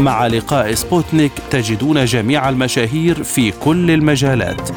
[0.00, 4.70] مع لقاء سبوتنيك تجدون جميع المشاهير في كل المجالات.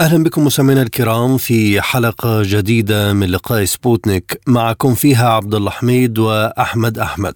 [0.00, 4.40] أهلا بكم مستمعينا الكرام في حلقة جديدة من لقاء سبوتنيك.
[4.46, 7.34] معكم فيها عبد الله حميد وأحمد أحمد.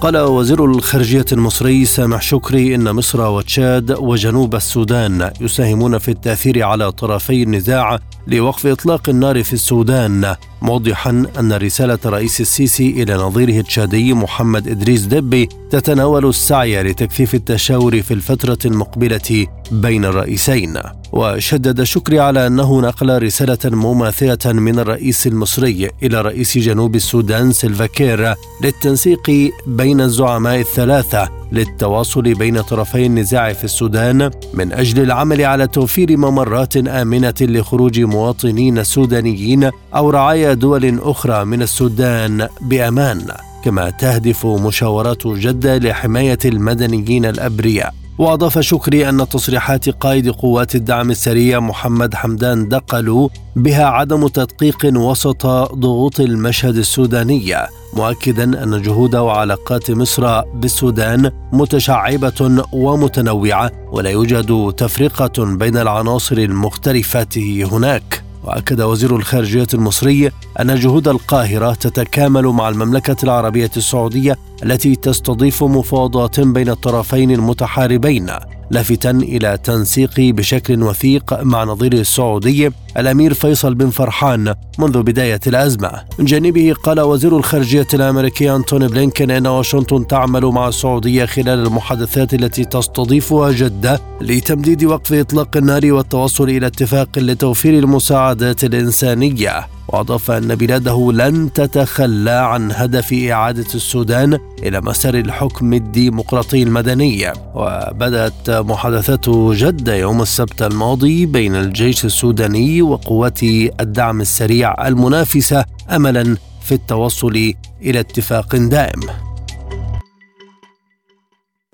[0.00, 6.92] قال وزير الخارجية المصري سامح شكري إن مصر وتشاد وجنوب السودان يساهمون في التأثير على
[6.92, 10.34] طرفي النزاع لوقف إطلاق النار في السودان.
[10.62, 18.02] موضحا أن رسالة رئيس السيسي إلى نظيره التشادي محمد إدريس دبي تتناول السعي لتكثيف التشاور
[18.02, 20.74] في الفترة المقبلة بين الرئيسين.
[21.12, 28.34] وشدد شكري على أنه نقل رسالة مماثلة من الرئيس المصري إلى رئيس جنوب السودان سيلفاكير
[28.62, 36.16] للتنسيق بين الزعماء الثلاثة للتواصل بين طرفي النزاع في السودان من أجل العمل على توفير
[36.16, 43.22] ممرات آمنة لخروج مواطنين سودانيين أو رعايا دول أخرى من السودان بأمان
[43.64, 47.94] كما تهدف مشاورات جدة لحماية المدنيين الأبرياء.
[48.18, 55.46] وأضاف شكري أن تصريحات قائد قوات الدعم السريع محمد حمدان دقلوا بها عدم تدقيق وسط
[55.74, 57.54] ضغوط المشهد السوداني
[57.94, 68.27] مؤكدا أن جهود وعلاقات مصر بالسودان متشعبة ومتنوعة ولا يوجد تفرقة بين العناصر المختلفه هناك.
[68.48, 76.40] وأكد وزير الخارجية المصري أن جهود القاهرة تتكامل مع المملكة العربية السعودية التي تستضيف مفاوضات
[76.40, 78.30] بين الطرفين المتحاربين.
[78.70, 85.90] لافتا إلى تنسيق بشكل وثيق مع نظيره السعودي الأمير فيصل بن فرحان منذ بداية الأزمة.
[86.18, 92.34] من جانبه قال وزير الخارجية الأمريكي أنتوني بلينكن إن واشنطن تعمل مع السعودية خلال المحادثات
[92.34, 99.77] التي تستضيفها جدة لتمديد وقف إطلاق النار والتوصل إلى اتفاق لتوفير المساعدات الإنسانية.
[99.88, 107.32] وأضاف أن بلاده لن تتخلى عن هدف إعادة السودان إلى مسار الحكم الديمقراطي المدني.
[107.54, 113.42] وبدأت محادثات جده يوم السبت الماضي بين الجيش السوداني وقوات
[113.80, 119.00] الدعم السريع المنافسة املا في التوصل إلى اتفاق دائم.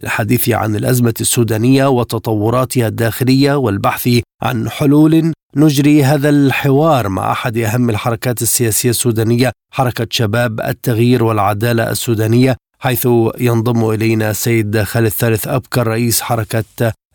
[0.05, 4.09] الحديث عن الأزمة السودانية وتطوراتها الداخلية والبحث
[4.43, 11.91] عن حلول نجري هذا الحوار مع أحد أهم الحركات السياسية السودانية حركة شباب التغيير والعدالة
[11.91, 16.65] السودانية حيث ينضم إلينا سيد خالد ثالث أبكر رئيس حركة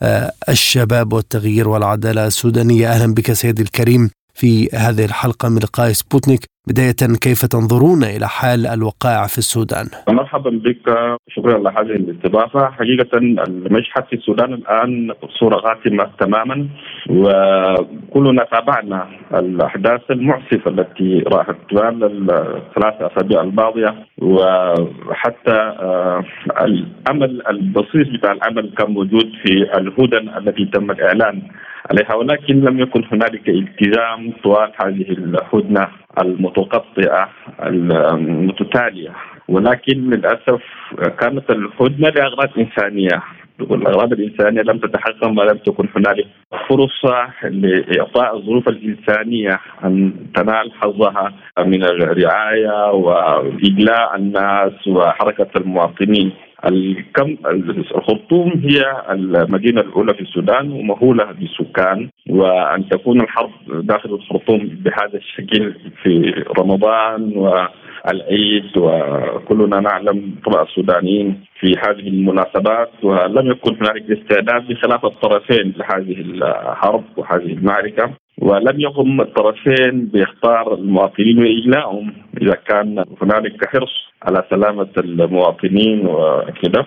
[0.02, 2.92] آه، الشباب والتغيير والعدالة السودانية.
[2.92, 4.10] أهلا بك سيدي الكريم.
[4.40, 6.40] في هذه الحلقة من لقاء سبوتنيك.
[6.68, 10.86] بداية كيف تنظرون إلى حال الوقائع في السودان؟ مرحبا بك.
[11.30, 12.72] شكرا على هذه الاستضافة.
[12.72, 16.68] حقيقة المشهد في السودان الآن صورة غاتمة تماما
[17.10, 26.24] وكلنا تابعنا الأحداث المعسفة التي راحت خلال الثلاث أسابيع الماضية وحتى آه،
[26.62, 31.42] الأمل البسيط بتاع الأمل كان موجود في الهدن التي تم الإعلان
[31.90, 35.88] عليها ولكن لم يكن هنالك التزام طوال هذه الهدنة
[36.22, 37.30] المتقطعة
[37.66, 39.12] المتتالية.
[39.48, 40.62] ولكن للأسف
[41.20, 43.22] كانت الهدنة لأغراض إنسانية.
[43.60, 46.28] والأغراض الإنسانية لم تتحقق ما لم تكن هنالك
[46.70, 56.32] فرصة لإعطاء الظروف الإنسانية أن تنال حظها من الرعاية وإجلاء الناس وحركة المواطنين.
[56.66, 57.38] الكم
[57.96, 65.74] الخرطوم هي المدينة الأولى في السودان ومهولة بالسكان وأن تكون الحرب داخل الخرطوم بهذا الشكل
[66.04, 67.34] في رمضان
[68.08, 76.22] والعيد وكلنا نعلم طبع السودانيين في هذه المناسبات ولم يكن هنالك استعداد بخلاف الطرفين لهذه
[76.22, 78.12] الحرب وهذه المعركة
[78.42, 86.86] ولم يقم الطرفين باختار المواطنين واجلائهم إذا كان هنالك حرص على سلامة المواطنين وكذا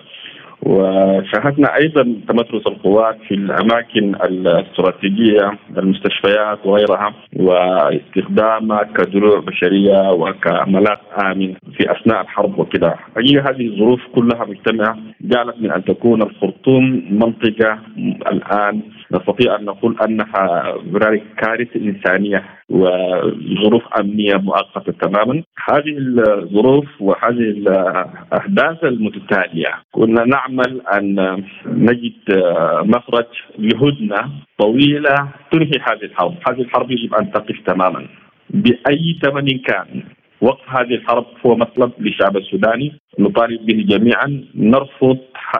[0.65, 11.91] وشاهدنا أيضا تمترس القوات في الأماكن الاستراتيجية المستشفيات وغيرها واستخدامها كدروع بشرية وكملاذ آمن في
[11.91, 12.95] أثناء الحرب وكذا.
[13.17, 17.79] هي هذه الظروف كلها مجتمعة جعلت من أن تكون الخرطوم منطقة
[18.31, 18.81] الآن
[19.13, 25.43] نستطيع أن نقول أنها هنالك كارثة إنسانية وظروف أمنية مؤقتة تماما.
[25.69, 32.13] هذه الظروف وهذه الأحداث المتتالية كنا نعمل أن نجد
[32.83, 33.25] مخرج
[33.59, 35.15] لهدنه طويلة
[35.51, 38.07] تنهي هذه الحرب، هذه الحرب يجب أن تقف تماما.
[38.49, 40.03] بأي ثمن كان
[40.41, 42.93] وقف هذه الحرب هو مطلب للشعب السوداني.
[43.19, 44.43] نطالب به جميعا.
[44.55, 45.17] نرفض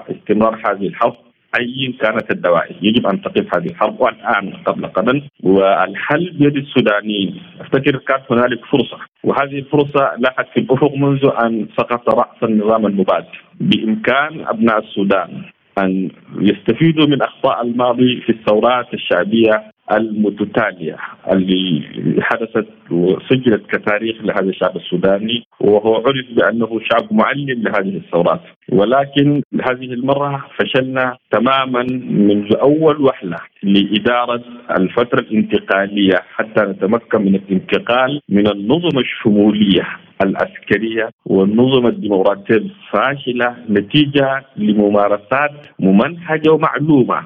[0.10, 1.16] استمرار هذه الحرب.
[1.60, 2.76] اي كانت الدواعي.
[2.82, 7.42] يجب أن تقف هذه الحرب والآن قبل قبل والحل بيد السودانيين.
[7.60, 8.98] أفتكر كانت هنالك فرصة.
[9.24, 13.26] وهذه الفرصة لاحت في الأفق منذ أن سقط رأس النظام المباد.
[13.60, 15.44] بإمكان أبناء السودان
[15.78, 16.10] أن
[16.40, 20.98] يستفيدوا من أخطاء الماضي في الثورات الشعبية المتتالية
[21.32, 21.84] اللي
[22.22, 28.42] حدثت وسجلت كتاريخ لهذا الشعب السوداني وهو عرف بأنه شعب معلم لهذه الثورات.
[28.70, 34.44] ولكن هذه المرة فشلنا تماما منذ أول وحلة لإدارة
[34.80, 39.88] الفترة الانتقالية حتى نتمكن من الانتقال من النظم الشمولية
[40.24, 47.22] العسكرية والنظم الديمقراطية الفاشلة نتيجة لممارسات ممنهجه ومعلومة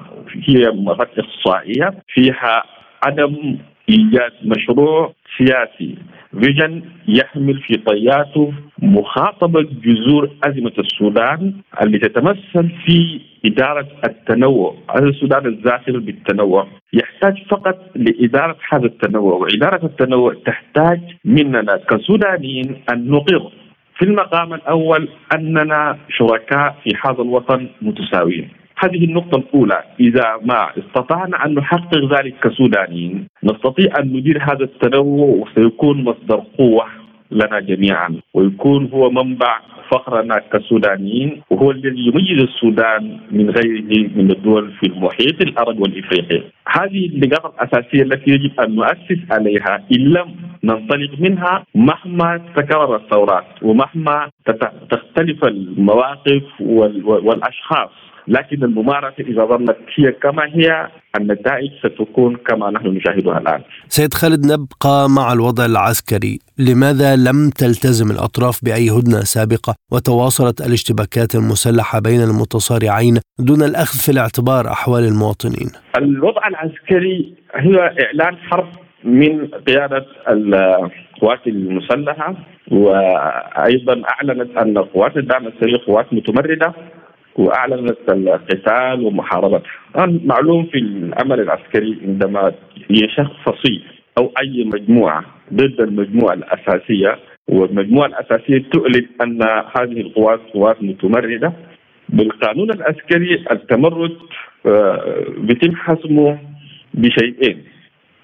[0.48, 0.70] هي
[1.18, 2.62] اخصائيه فيها
[3.02, 3.58] عدم
[3.88, 5.94] إيجاد مشروع سياسي.
[6.40, 11.52] فيجن يحمل في طياته مخاطبة جذور أزمة السودان
[11.82, 14.74] اللي تتمثل في إدارة التنوع.
[14.96, 16.66] السودان الزاخر بالتنوع.
[16.92, 23.52] يحتاج فقط لإدارة هذا التنوع وإدارة التنوع تحتاج مننا كسودانيين أن نقر.
[23.98, 28.48] في المقام الأول أننا شركاء في هذا الوطن متساويين.
[28.78, 35.26] هذه النقطة الأولى إذا ما استطعنا أن نحقق ذلك كسودانيين نستطيع أن ندير هذا التنوع
[35.26, 36.84] وسيكون مصدر قوة
[37.30, 39.60] لنا جميعا ويكون هو منبع
[39.90, 46.42] فخرنا كسودانيين وهو الذي يميز السودان من غيره من الدول في المحيط العربي والإفريقي.
[46.68, 50.34] هذه النقاط الأساسية التي يجب أن نؤسس عليها إن لم
[50.64, 54.30] ننطلق منها مهما تكرر الثورات ومهما
[54.90, 56.42] تختلف المواقف
[57.00, 57.90] والأشخاص
[58.28, 60.88] لكن الممارسة إذا ظلت هي كما هي
[61.20, 63.60] النتائج ستكون كما نحن نشاهدها الآن.
[63.88, 71.34] سيد خالد نبقى مع الوضع العسكري، لماذا لم تلتزم الأطراف بأي هدنة سابقة وتواصلت الاشتباكات
[71.34, 78.68] المسلحة بين المتصارعين دون الأخذ في الاعتبار أحوال المواطنين؟ الوضع العسكري هو إعلان حرب
[79.04, 82.34] من قيادة القوات المسلحة
[82.70, 86.74] وأيضا أعلنت أن قوات الدعم السريع قوات متمردة
[87.38, 89.70] واعلنت القتال ومحاربته
[90.24, 92.52] معلوم في العمل العسكري عندما
[92.90, 93.82] يشخ فصيل
[94.18, 95.24] أو أي مجموعة
[95.54, 97.18] ضد المجموعة الأساسية
[97.48, 99.42] والمجموعة الأساسية تعلن أن
[99.76, 101.52] هذه القوات قوات متمردة.
[102.08, 104.16] بالقانون العسكري التمرد
[104.66, 106.38] آه، بيتم حسمه
[106.94, 107.64] بشيئين.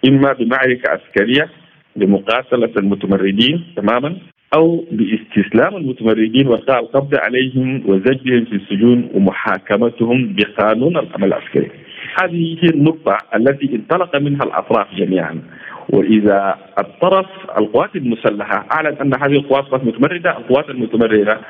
[0.08, 1.48] إما بمعركة عسكرية
[1.96, 4.16] لمقاتلة المتمردين تماما
[4.54, 11.70] أو باستسلام المتمردين والقاء القبض عليهم وزجهم في السجون ومحاكمتهم بقانون العمل العسكري.
[12.22, 15.40] هذه هي النقطة التي انطلق منها الأطراف جميعا
[15.88, 17.26] وإذا الطرف
[17.58, 21.40] القوات المسلحة أعلن أن هذه القوات قوات متمردة القوات المتمردة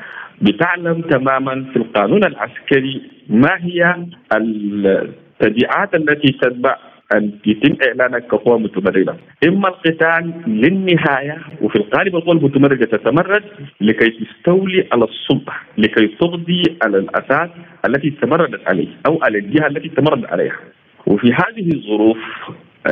[0.43, 3.97] بتعلم تماما في القانون العسكري ما هي
[4.33, 6.77] التبعات التي تتبع
[7.15, 9.17] أن يتم إعلانها كقوة متمردة
[9.49, 13.43] إما القتال للنهاية وفي الغالب القوى المتمردة تتمرد
[13.81, 17.51] لكي تستولي على السلطة لكي تقضي على الأساس
[17.87, 20.61] التي تمردت عليه أو على الجهة التي تمردت عليها.
[21.07, 22.19] وفي هذه الظروف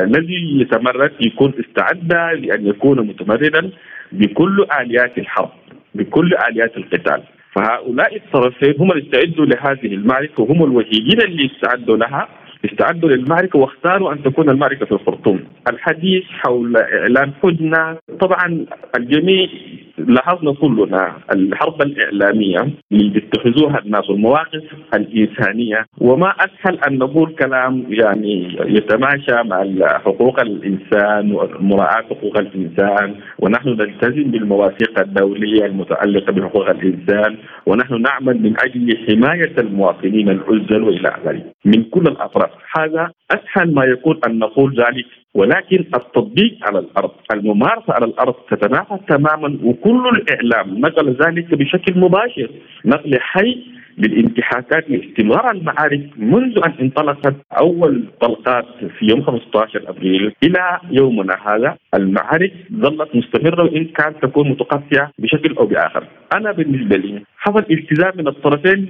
[0.01, 3.69] الذي يتمرد يكون استعد لأن يكون متمردا
[4.11, 5.49] بكل آليات الحرب
[5.95, 7.23] بكل آليات القتال.
[7.55, 12.27] فهؤلاء الطرفين هم اللي استعدوا لهذه المعركة وهم الوحيدين اللي استعدوا لها.
[12.65, 15.39] استعدوا للمعركة واختاروا أن تكون المعركة في الخرطوم.
[15.71, 18.65] الحديث حول إعلان هدنة طبعا
[18.97, 19.49] الجميع
[19.97, 22.57] لاحظنا كلنا الحرب الإعلامية
[22.91, 29.63] اللي بيتخذوها الناس المواقف الإنسانية وما أسهل أن نقول كلام يعني يتماشى مع
[30.05, 38.53] حقوق الإنسان ومراعاة حقوق الإنسان ونحن نلتزم بالمواثيق الدولية المتعلقة بحقوق الإنسان ونحن نعمل من
[38.59, 41.41] أجل حماية المواطنين العزل وإلى آخره.
[41.65, 42.49] من كل الأطراف.
[42.77, 48.97] هذا أسهل ما يكون أن نقول ذلك ولكن التطبيق على الأرض الممارسة على الأرض تتنافى
[49.09, 52.49] تماما وكل الإعلام نقل ذلك بشكل مباشر
[52.85, 53.57] نقل حي
[53.97, 58.65] للانتحاكات لاستمرار المعارك منذ أن انطلقت أول طلقات
[58.99, 65.55] في يوم 15 أبريل إلى يومنا هذا المعارك ظلت مستمرة وإن كانت تكون متقطعة بشكل
[65.57, 66.07] أو بآخر.
[66.35, 68.85] أنا بالنسبة لي حصل التزام من الطرفين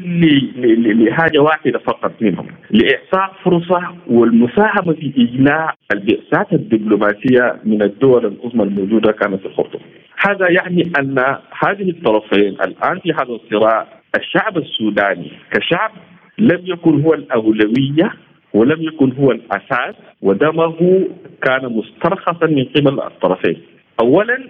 [1.05, 9.11] لحاجة واحدة فقط منهم لإعطاء فرصة والمساهمة في اجلاء البعثات الدبلوماسية من الدول العظمى الموجودة
[9.11, 9.81] كانت في الخرطوم.
[10.17, 11.19] هذا يعني أن
[11.65, 13.87] هذه الطرفين الآن في هذا الصراع
[14.19, 15.91] الشعب السوداني كشعب
[16.37, 18.13] لم يكن هو الأولوية
[18.53, 21.07] ولم يكن هو الأساس ودمه
[21.41, 23.61] كان مسترخصا من قبل الطرفين.
[24.01, 24.43] اولا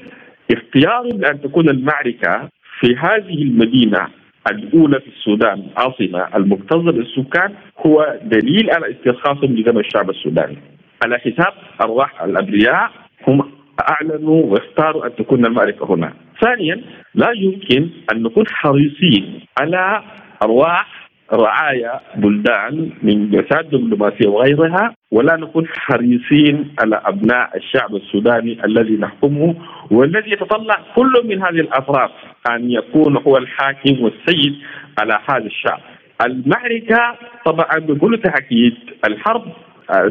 [0.51, 4.07] اختيار بان تكون المعركة في هذه المدينة
[4.51, 7.53] الأولى في السودان عاصمه المكتظه بالسكان
[7.85, 10.57] هو دليل على استرخاصهم لدم الشعب السوداني.
[11.05, 12.91] على حساب أرواح الأبرياء
[13.27, 13.51] هم
[13.89, 16.13] أعلنوا واختاروا أن تكون المعركة هنا.
[16.41, 16.81] ثانيا
[17.15, 20.03] لا يمكن أن نكون حريصين على
[20.43, 21.03] أرواح
[21.33, 29.55] رعايا بلدان من جساد دبلوماسية وغيرها ولا نكون حريصين على أبناء الشعب السوداني الذي نحكمه
[29.91, 32.11] والذي يتطلع كل من هذه الأطراف
[32.51, 34.55] أن يكون هو الحاكم والسيد
[34.99, 35.79] على هذا الشعب.
[36.25, 38.75] المعركة طبعا بكل تأكيد
[39.07, 39.43] الحرب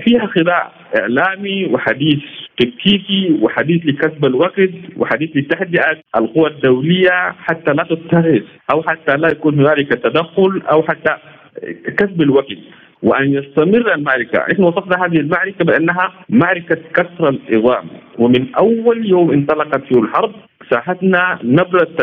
[0.01, 2.19] فيها خداع إعلامي وحديث
[2.59, 9.55] تكتيكي وحديث لكسب الوقت وحديث لتهدئة القوى الدولية حتى لا تضطرس أو حتى لا يكون
[9.55, 11.17] هنالك تدخل أو حتى
[11.99, 12.57] كسب الوقت
[13.03, 17.87] وأن يستمر المعركة، إحنا وصفنا هذه المعركة بأنها معركة كسر العظام
[18.19, 20.33] ومن أول يوم انطلقت فيه الحرب
[20.71, 21.97] شاهدنا نبرة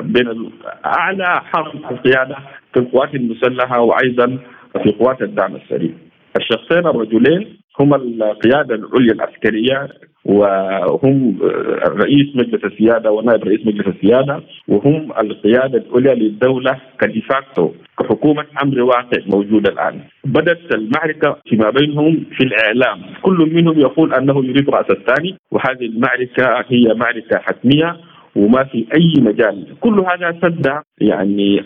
[0.00, 0.50] بين
[0.86, 2.36] أعلى حرب القيادة
[2.74, 4.38] في القوات المسلحة وأيضا
[4.82, 5.90] في قوات الدعم السريع.
[6.36, 9.88] الشخصين الرجلين هما القيادة العليا العسكرية
[10.24, 11.38] وهم
[11.86, 19.18] رئيس مجلس السيادة ونائب رئيس مجلس السيادة وهم القيادة العليا للدولة كديفاكتو كحكومة أمر واقع
[19.26, 20.00] موجوده الآن.
[20.24, 26.64] بدات المعركة فيما بينهم في الإعلام، كل منهم يقول أنه يريد رأس الثاني وهذه المعركة
[26.68, 27.96] هي معركة حتمية
[28.38, 30.66] وما في أي مجال كل هذا سد
[31.00, 31.62] يعني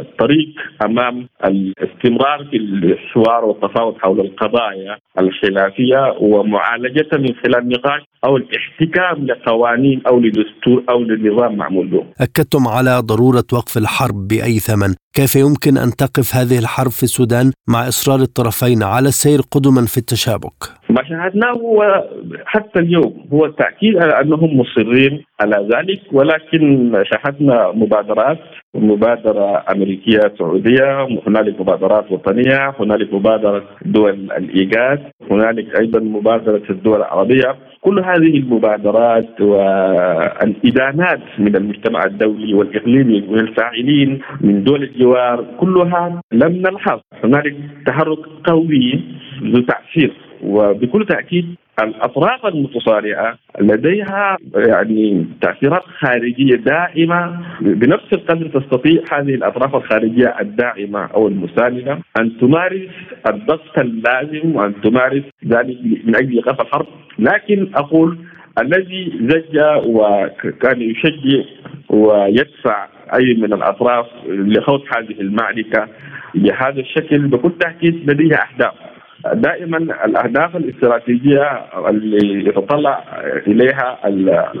[0.00, 0.48] الطريق
[0.84, 10.02] أمام الاستمرار في الحوار والتفاوض حول القضايا الخلافية ومعالجتها من خلال نقاش أو الاحتكام لقوانين
[10.06, 12.04] أو لدستور أو لنظام معمول له.
[12.20, 17.52] أكدتم على ضرورة وقف الحرب بأي ثمن، كيف يمكن أن تقف هذه الحرب في السودان
[17.68, 22.04] مع إصرار الطرفين على السير قدما في التشابك؟ ما شاهدناه هو
[22.46, 28.38] حتى اليوم هو التاكيد على أنهم مصرين على ذلك ولكن شاهدنا مبادرات
[28.74, 35.00] مبادرة أمريكية سعودية هنالك مبادرات وطنية هنالك مبادرة دول الإيجاد
[35.30, 37.56] هنالك أيضا مبادرة الدول العربية.
[37.80, 47.00] كل هذه المبادرات والإدانات من المجتمع الدولي والإقليمي والفاعلين من دول الجوار كلها لم نلحظ.
[47.24, 49.00] هنالك تحرك قوي
[49.42, 50.25] ذو تأثير.
[50.46, 57.40] وبكل تأكيد الأطراف المتصارعة لديها يعني تأثيرات خارجية دائمة.
[57.60, 62.90] بنفس القدر تستطيع هذه الأطراف الخارجية الداعمة أو المساندة أن تمارس
[63.30, 66.86] الضغط اللازم وأن تمارس ذلك من أجل إيقاف الحرب.
[67.18, 68.18] لكن أقول
[68.62, 71.44] الذي زج وكان يشجع
[71.88, 75.88] ويدفع أي من الأطراف لخوض هذه المعركة
[76.34, 78.95] بهذا الشكل بكل تأكيد لديها أهداف.
[79.34, 83.04] دائما الأهداف الاستراتيجية اللي يتطلع
[83.46, 83.98] إليها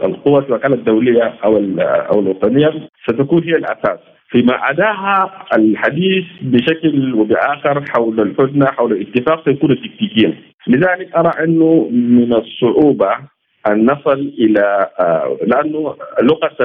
[0.04, 3.98] القوى سواء الدولية أو أو الوطنية ستكون هي الأساس.
[4.28, 10.34] فيما عداها الحديث بشكل وباخر حول الهدنه حول الاتفاق سيكون تكتيكيا
[10.66, 13.10] لذلك أرى أنه من الصعوبة
[13.68, 14.88] أن نصل إلى
[15.46, 16.56] لأنه لغة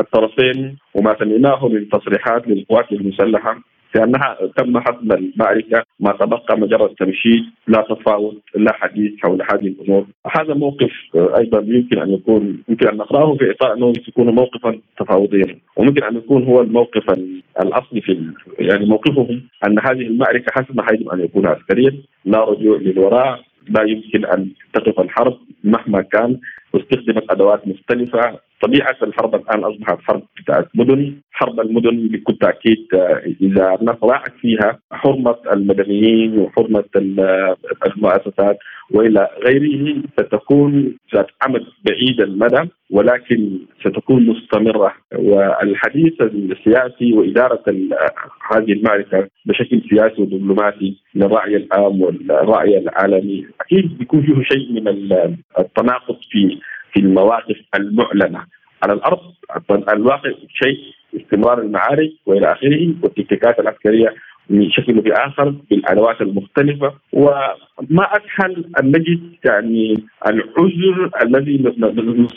[0.00, 3.56] الطرفين وما سمعناه من تصريحات للقوات المسلحة
[3.94, 10.06] لأنها تم حسم المعركه ما تبقى مجرد تمشيد لا تفاوض لا حديث حول هذه الأمور،
[10.36, 15.58] هذا موقف أيضا يمكن أن يكون يمكن أن نقرأه في إطار أنه يكون موقفا تفاوضيا،
[15.76, 17.18] وممكن أن يكون هو الموقف
[17.62, 21.92] الأصلي في يعني موقفهم أن هذه المعركه حسب ما يجب أن يكون عسكريا
[22.24, 26.38] لا رجوع للوراء لا يمكن أن تقف الحرب مهما كان.
[26.72, 32.86] واستخدمت أدوات مختلفة طبيعة الحرب الآن أصبحت حرب بتاعت مدن، حرب المدن بكل تأكيد
[33.40, 36.84] إذا الناس راعت فيها حرمة المدنيين وحرمة
[37.86, 38.58] المؤسسات
[38.90, 44.92] وإلى غيره ستكون ذات عمل بعيد المدى ولكن ستكون مستمرة.
[45.18, 47.62] والحديث السياسي وإدارة
[48.52, 54.88] هذه المعركة بشكل سياسي ودبلوماسي للرأي العام والرأي العالمي أكيد بيكون فيه شيء من
[55.58, 56.58] التناقض في
[56.92, 58.44] في المواقف المعلنه
[58.82, 59.20] على الأرض
[59.92, 60.30] الواقع
[60.62, 60.78] شيء
[61.20, 64.14] استمرار المعارك وإلى آخره والتكتيكات العسكريه
[64.50, 69.94] من شكل بآخر بالأدوات المختلفة وما أسهل أن نجد يعني
[70.26, 71.74] العذر الذي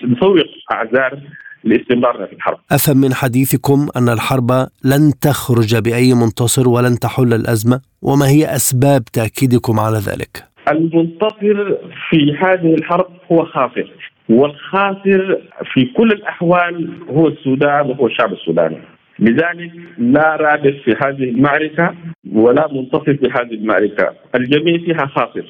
[0.03, 0.35] نسوق
[0.71, 1.19] أعذار
[1.63, 2.57] لاستمرارنا في الحرب.
[2.71, 4.51] أفهم من حديثكم أن الحرب
[4.85, 11.77] لن تخرج بأي منتصر ولن تحل الأزمة، وما هي أسباب تأكيدكم على ذلك؟ المنتصر
[12.09, 13.91] في هذه الحرب هو خاسر
[14.31, 15.41] والخاسر
[15.73, 18.77] في كل الأحوال هو السودان وهو الشعب السوداني.
[19.19, 21.95] لذلك لا رابح في هذه المعركة
[22.33, 25.45] ولا منتصر في هذه المعركة الجميع فيها خاسر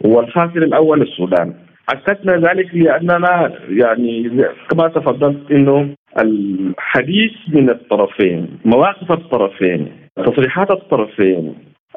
[0.00, 1.54] والخاسر الأول السودان
[1.88, 4.30] أكدنا ذلك لأننا يعني
[4.70, 11.54] كما تفضلت أنه الحديث من الطرفين مواقف الطرفين تصريحات الطرفين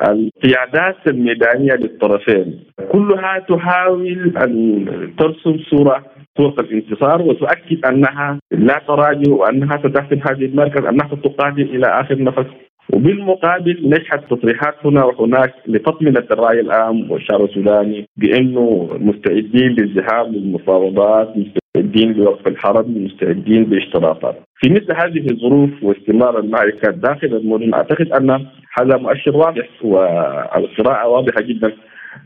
[0.10, 2.60] القيادات الميدانية للطرفين
[2.92, 4.86] كلها تحاول أن
[5.20, 6.04] ترسم صورة
[6.38, 12.46] صورة الانتصار وتؤكد أنها لا تراجع وأنها ستحسم هذه المركز أنها ستقاتل إلى آخر نفس.
[12.94, 22.13] وبالمقابل نجحت تصريحات هنا وهناك لتطمئن الرأي العام والشعب السوداني بأنه مستعدين للذهاب للمفاوضات مستعدين
[22.13, 28.30] لوقف الحرب مستعدين باشتراطات في مثل هذه الظروف واستمرار المعركة داخل المدن أعتقد أن
[28.80, 31.72] هذا مؤشر واضح والقراءة واضحة جدا.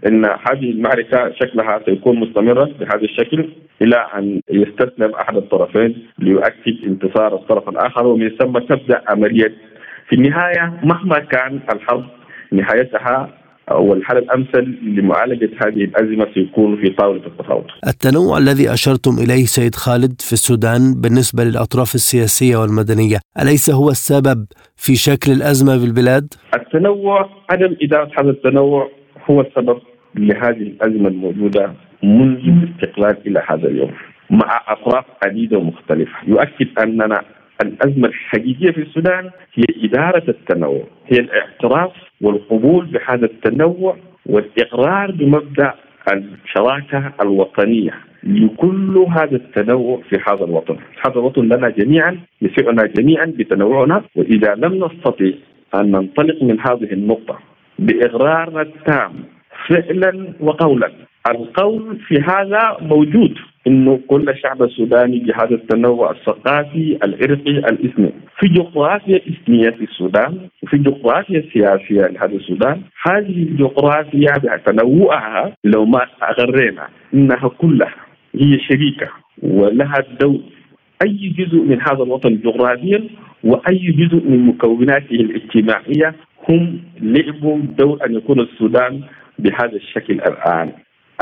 [0.08, 3.50] إن هذه المعركه شكلها سيكون مستمرا بهذا الشكل
[3.82, 9.54] إلى أن يستسلم أحد الطرفين ليؤكد انتصار الطرف الآخر ومن ثم تبدأ عملية
[10.10, 12.06] في النهاية مهما كان الحرب
[12.52, 13.40] نهايتها
[13.72, 17.66] والحل الأمثل لمعالجة هذه الأزمة سيكون في طاولة التفاوض.
[17.88, 24.46] التنوع الذي أشرتم إليه سيد خالد في السودان بالنسبة للأطراف السياسية والمدنية، أليس هو السبب
[24.76, 28.99] في شكل الأزمة بالبلاد؟ التنوع عدم إدارة هذا التنوع
[29.32, 29.80] هو السبب
[30.16, 33.92] لهذه الأزمة الموجودة منذ الاستقلال إلى هذا اليوم
[34.30, 36.18] مع أطراف عديدة ومختلفة.
[36.28, 37.22] يؤكد أننا
[37.64, 45.74] الأزمة الحقيقية في السودان هي إدارة التنوع هي الاعتراف والقبول بهذا التنوع والإقرار بمبدأ
[46.14, 47.94] الشراكة الوطنية.
[48.24, 50.78] لكل هذا التنوع في هذا الوطن.
[51.06, 55.34] هذا الوطن لنا جميعا يسعنا جميعا بتنوعنا وإذا لم نستطيع
[55.76, 57.40] أن ننطلق من هذه النقطة
[57.80, 59.14] بإغرارنا التام
[59.68, 60.92] فعلا وقولا.
[61.32, 69.20] القول في هذا موجود إنه كل الشعب السوداني بهذا التنوع الثقافي العرقي الاسمي في جغرافيا
[69.46, 77.96] في السودان وفي جغرافيا سياسية لهذا السودان هذه الجغرافيا بتنوعها لو ما أغرينا إنها كلها
[78.36, 79.08] هي شريكة
[79.44, 80.40] ولها دور
[81.06, 83.04] أي جزء من هذا الوطن جغرافيا
[83.44, 86.16] وأي جزء من مكوناته الاجتماعية
[86.50, 89.02] هم لعبوا دور أن يكون السودان
[89.40, 90.72] بهذا الشكل الآن.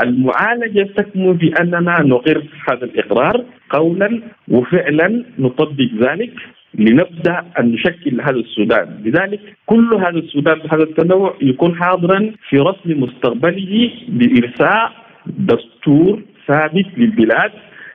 [0.04, 6.32] المعالجة تكمن في أننا نقر هذا الإقرار قولا وفعلا نطبق ذلك
[6.74, 13.00] لنبدأ أن نشكل هذا السودان، لذلك كل هذا السودان بهذا التنوع يكون حاضرا في رسم
[13.02, 14.92] مستقبله بإرساء
[15.26, 17.52] دستور ثابت للبلاد.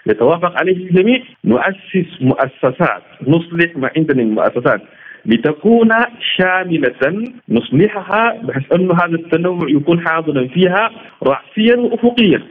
[0.08, 4.82] يتوافق عليه الجميع، نؤسس مؤسسات، نصلح ما عندنا من مؤسسات.
[5.26, 5.90] لتكون
[6.38, 10.92] شاملة نصلحها بحيث أن هذا التنوع يكون حاضرا فيها
[11.24, 12.42] رأسيا وأفقيا.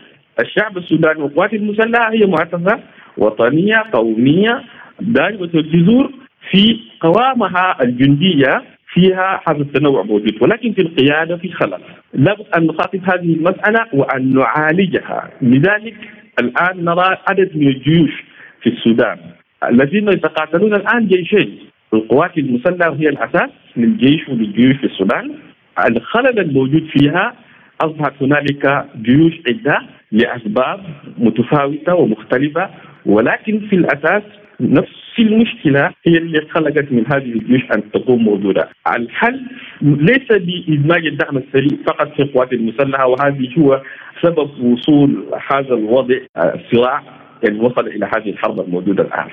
[0.41, 2.81] الشعب السوداني والقوات المسلحة هي مؤسسة
[3.19, 4.63] وطنية قومية
[5.01, 6.13] دائمة الجذور
[6.51, 10.43] في قوامها الجندية فيها هذا التنوع موجود.
[10.43, 11.81] ولكن في القيادة في خلل.
[12.15, 15.31] لابد أن نخاطب هذه المسألة وأن نعالجها.
[15.43, 15.95] لذلك
[16.41, 18.25] الآن نرى عدد من الجيوش
[18.63, 19.19] في السودان
[19.71, 21.59] الذين يتقاتلون الآن جيشين.
[21.95, 25.33] القوات المسلحة هي الأساس للجيش وللجيوش في السودان
[25.91, 27.35] الخلل الموجود فيها
[27.81, 29.79] أصبحت هنالك جيوش عدة
[30.13, 30.81] لأسباب
[31.19, 32.71] متفاوتة ومختلفة
[33.07, 34.23] ولكن في الأساس
[34.61, 38.69] نفس المشكلة هي اللي خلقت من هذه الجيوش أن تكون موجودة.
[38.97, 39.41] الحل
[39.83, 43.83] ليس بإدماج الدعم السريع فقط في القوات المسلحة وهذه هو
[44.23, 47.03] سبب وصول هذا الوضع الصراع
[47.49, 49.29] ان وصل إلى هذه الحرب الموجودة الآن.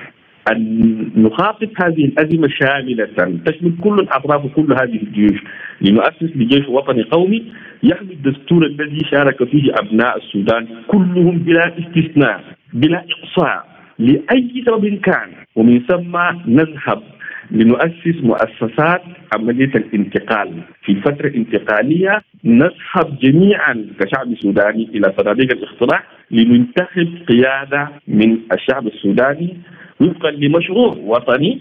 [0.52, 3.08] أن نخاطب هذه الأزمة شاملة.
[3.46, 5.40] تشمل كل الأطراف وكل هذه الجيوش.
[5.80, 7.44] لنؤسس لجيش وطني قومي
[7.82, 15.28] يحمي الدستور الذي شارك فيه أبناء السودان كلهم بلا استثناء بلا إقصاء لأي سبب كان.
[15.56, 17.02] ومن ثم نذهب
[17.50, 19.02] لنؤسس مؤسسات
[19.34, 20.50] عملية الانتقال.
[20.84, 29.56] في فترة انتقالية نذهب جميعا كشعب سوداني إلى صناديق الاقتراع لننتخب قيادة من الشعب السوداني
[30.00, 31.60] وفقا لمشروع وطني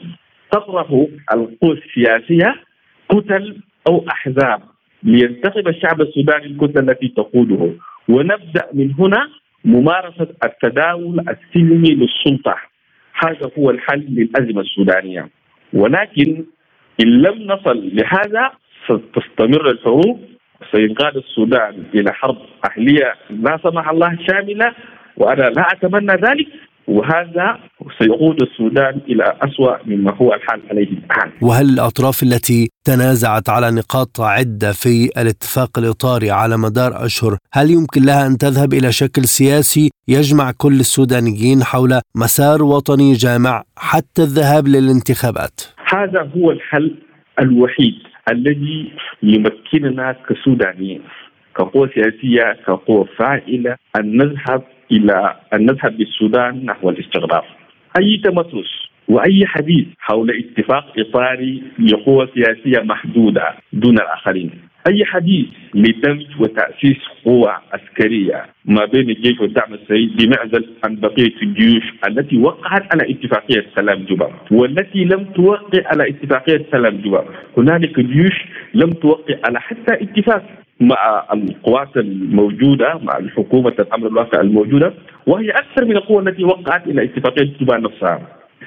[0.52, 0.88] تطرح
[1.34, 2.56] القوى السياسية
[3.10, 4.62] كتل أو أحزاب
[5.04, 7.74] لينتخب الشعب السوداني الكتله التي تقوده.
[8.10, 9.30] ونبدأ من هنا
[9.66, 12.56] ممارسة التداول السلمي للسلطة.
[13.24, 15.30] هذا هو الحل للأزمة السودانية.
[15.74, 16.46] ولكن
[17.04, 18.52] إن لم نصل لهذا
[18.86, 20.22] ستستمر الحروب.
[20.72, 22.38] سينقاد السودان إلى حرب
[22.72, 24.74] أهلية لا سمح الله شاملة
[25.18, 26.48] وأنا لا أتمنى ذلك.
[26.90, 27.60] وهذا
[28.00, 31.32] سيقود السودان إلى أسوأ مما هو الحال عليه الآن.
[31.42, 38.02] وهل الأطراف التي تنازعت على نقاط عدة في الاتفاق الإطاري على مدار أشهر، هل يمكن
[38.06, 44.68] لها أن تذهب إلى شكل سياسي يجمع كل السودانيين حول مسار وطني جامع حتى الذهاب
[44.68, 45.62] للانتخابات؟
[45.94, 46.96] هذا هو الحل
[47.40, 47.96] الوحيد
[48.32, 48.92] الذي
[49.24, 51.02] يمكننا كسودانيين
[51.56, 57.46] كقوة سياسية كقوة فاعلة أن نذهب إلى أن نذهب بالسودان نحو الاستغراق.
[58.00, 64.52] أي تمسس وأي حديث حول اتفاق اطاري لقوى سياسية محدودة دون الآخرين.
[64.88, 71.84] أي حديث لدمج وتأسيس قوى عسكرية ما بين الجيش والدعم السريع بمعزل عن بقية الجيوش
[72.08, 77.26] التي وقعت على اتفاقية سلام جوبا والتي لم توقع على اتفاقية سلام جوبا.
[77.58, 80.46] هنالك جيوش لم توقع على حتى اتفاق
[80.80, 84.94] مع القوات الموجودة مع الحكومة الأمر الواقع الموجودة
[85.28, 88.22] وهي أكثر من القوى التي وقعت إلى اتفاقية جوبا نفسها.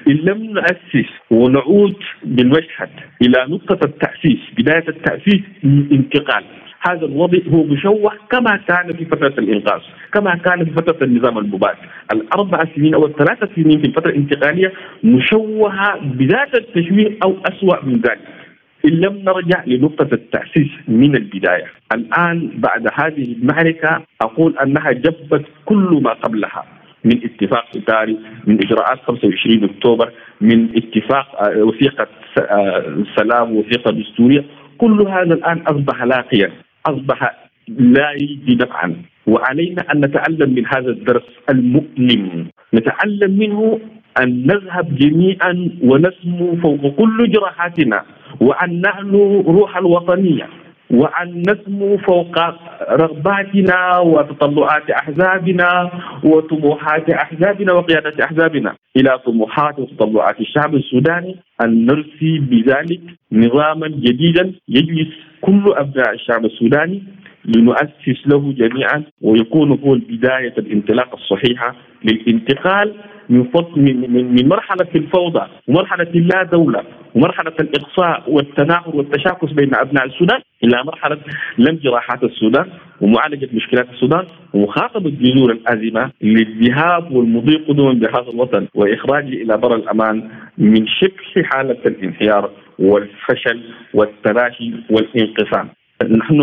[0.07, 2.89] إن لم نؤسس ونعود بالمشهد
[3.21, 6.43] إلى نقطة التأسيس، بداية التأسيس الانتقال،
[6.87, 9.81] هذا الوضع هو مشوه كما كان في فترة الإنقاذ،
[10.13, 14.73] كما كان في فترة النظام المباشر، الأربع سنين أو الثلاث سنين في الفترة الانتقالية
[15.03, 18.19] مشوهة بذات التشويه أو اسوء من ذلك.
[18.85, 21.65] إن لم نرجع لنقطة التأسيس من البداية.
[21.95, 26.65] الآن بعد هذه المعركة أقول أنها جبت كل ما قبلها
[27.03, 28.17] من اتفاق إطاري
[28.47, 32.07] من إجراءات 25 أكتوبر من اتفاق آه، وثيقة
[32.39, 34.45] آه، سلام وثيقة دستورية.
[34.77, 36.51] كل هذا الآن أصبح لاقيا
[36.85, 38.95] أصبح لا يجدي نفعا.
[39.27, 42.47] وعلينا أن نتعلم من هذا الدرس المؤلم.
[42.73, 43.79] نتعلم منه
[44.21, 48.03] أن نذهب جميعا ونسمو فوق كل جراحاتنا.
[48.41, 50.47] وأن نعلو روح الوطنية
[50.91, 52.39] وأن نسمو فوق
[52.91, 55.91] رغباتنا وتطلعات أحزابنا
[56.23, 58.75] وطموحات أحزابنا وقيادة أحزابنا.
[58.97, 65.07] إلى طموحات وتطلعات الشعب السوداني أن نرسي بذلك نظاما جديدا يجلس
[65.41, 67.03] كل أبناء الشعب السوداني
[67.45, 72.93] لنؤسس له جميعا ويكون هو البداية الانطلاقة الصحيحة للانتقال
[73.29, 76.83] من من من مرحلة الفوضى ومرحلة اللا دوله
[77.15, 81.17] ومرحلة الإقصاء والتناحر والتشاكس بين أبناء السودان إلى مرحلة
[81.57, 82.65] لم جراحات السودان
[83.01, 90.29] ومعالجة مشكلات السودان ومخاطبه جذور الأزمة للذهاب والمضي قدما بهذا الوطن وإخراجه إلى بر الأمان
[90.57, 93.61] من شبه حالة الانهيار والفشل
[93.93, 95.69] والتلاشي والانقسام.
[96.09, 96.41] نحن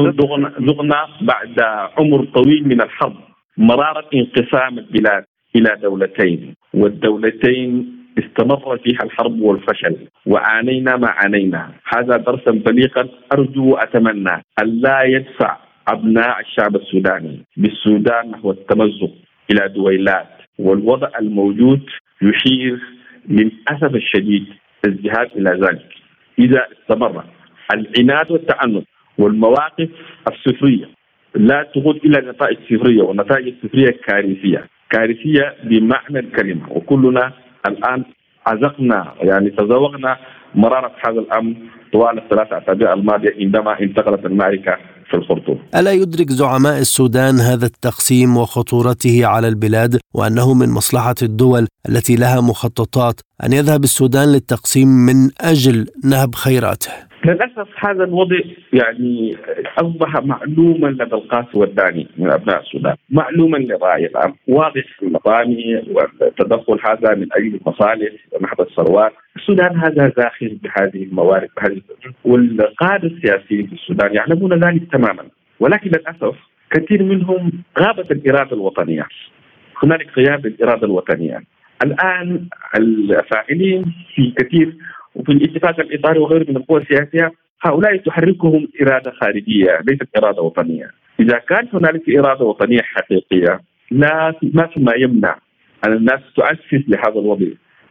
[0.69, 1.61] ذقنا بعد
[1.99, 3.17] عمر طويل من الحرب.
[3.59, 5.25] مرارة انقسام البلاد
[5.57, 9.97] إلى دولتين والدولتين استمر فيها الحرب والفشل
[10.27, 11.71] وعانينا ما عانينا.
[11.95, 15.57] هذا درسا بليغا أرجو وأتمنى أن لا يدفع
[15.89, 19.13] أبناء الشعب السوداني بالسودان نحو التمزق
[19.51, 20.29] إلى دويلات.
[20.59, 21.83] والوضع الموجود
[22.23, 22.79] يشير
[23.29, 24.47] للأسف الشديد
[24.87, 25.89] الذهاب إلى ذلك.
[26.39, 27.25] إذا استمر
[27.75, 28.87] العناد والتعنت
[29.23, 29.89] والمواقف
[30.33, 30.89] الصفرية
[31.35, 37.33] لا تقود إلى نتائج صفرية والنتائج الصفرية كارثية كارثية بمعنى الكلمة وكلنا
[37.67, 38.05] الآن
[38.47, 40.17] عزقنا يعني تذوقنا
[40.55, 41.55] مرارة هذا الأمر
[41.93, 44.77] طوال الثلاث أسابيع الماضية عندما انتقلت المعركة
[45.11, 45.59] في الخرطوم.
[45.75, 52.41] ألا يدرك زعماء السودان هذا التقسيم وخطورته على البلاد وأنه من مصلحة الدول التي لها
[52.41, 58.39] مخططات أن يذهب السودان للتقسيم من أجل نهب خيراته؟ للأسف هذا الوضع
[58.73, 59.37] يعني
[59.79, 67.15] أصبح معلوما لدى القاس والداني من أبناء السودان، معلوما للرأي العام، واضح المطامي والتدخل هذا
[67.15, 71.81] من أجل المصالح ونحب الثروات، السودان هذا زاخر بهذه الموارد بهذه
[72.25, 75.25] والقادة السياسيين في السودان يعلمون ذلك تماما،
[75.61, 76.37] ولكن للأسف
[76.71, 79.07] كثير منهم غابت الإرادة الوطنية.
[79.83, 81.41] هنالك غياب الإرادة الوطنية.
[81.85, 82.47] الآن
[82.79, 84.77] الفاعلين في كثير
[85.15, 90.91] وفي الاتفاق الاطاري وغيره من القوى السياسية هؤلاء تحركهم إرادة خارجية ليست إرادة وطنية.
[91.21, 95.37] إذا كان هنالك إرادة وطنية حقيقية لا ما في ما يمنع
[95.87, 97.47] أن الناس تؤسس لهذا الوضع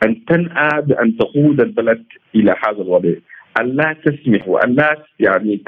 [0.05, 2.03] أن تنأى بأن تقود البلد
[2.35, 3.13] إلى هذا الوضع.
[3.61, 5.61] أن لا تسمح وأن لا يعني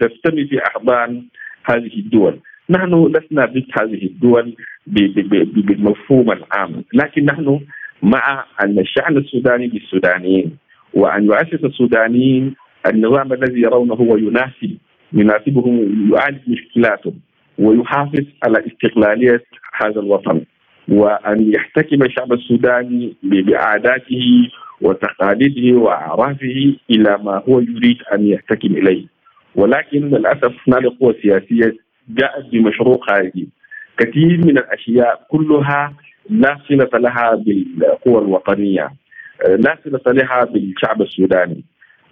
[0.00, 1.22] تستمي في أحضان
[1.64, 2.38] هذه الدول.
[2.70, 7.60] نحن لسنا ضد هذه الدول بالمفهوم العام لكن نحن
[8.02, 10.56] مع ان الشعب السوداني للسودانيين
[10.94, 12.54] وأن يؤسس السودانيين
[12.86, 14.76] النظام الذي يرونه هو يناسب
[15.12, 17.14] يناسبهم يعالج مشكلاتهم
[17.58, 19.42] ويحافظ على استقلالية
[19.82, 20.40] هذا الوطن.
[20.88, 24.48] وأن يحتكم الشعب السوداني بعاداته
[24.80, 29.04] وتقاليده وأعرافه إلى ما هو يريد أن يحتكم إليه.
[29.54, 31.76] ولكن للأسف هنالك قوى سياسية
[32.08, 33.48] جاءت بمشروع خارجي.
[33.98, 35.94] كثير من الأشياء كلها
[36.30, 38.90] لا صلة لها بالقوى الوطنية.
[39.48, 41.64] لا صلة لها بالشعب السوداني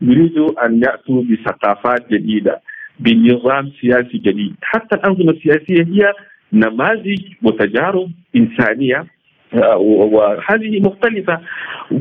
[0.02, 2.60] يريدوا أن يأتوا بثقافات جديدة
[3.00, 4.54] بنظام سياسي جديد.
[4.62, 6.12] حتى الأنظمة السياسية هي
[6.52, 9.06] نماذج وتجارب إنسانية
[9.54, 11.40] آه، وهذه مختلفة.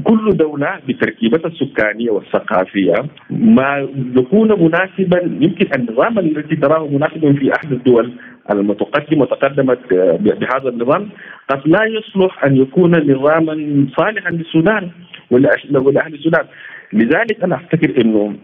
[0.03, 2.93] كل دولة بتركيبتها السكانية والثقافية
[3.29, 3.87] ما
[4.17, 8.13] يكون مناسبا يمكن النظام الذي تراه مناسبا في أحد الدول
[8.51, 11.09] المتقدمة وتقدمت آه، بهذا النظام
[11.49, 14.89] قد لا يصلح أن يكون نظاما صالحا للسودان.
[15.31, 16.45] ولأهل السودان
[16.93, 18.35] لذلك أنا أفتكر أنه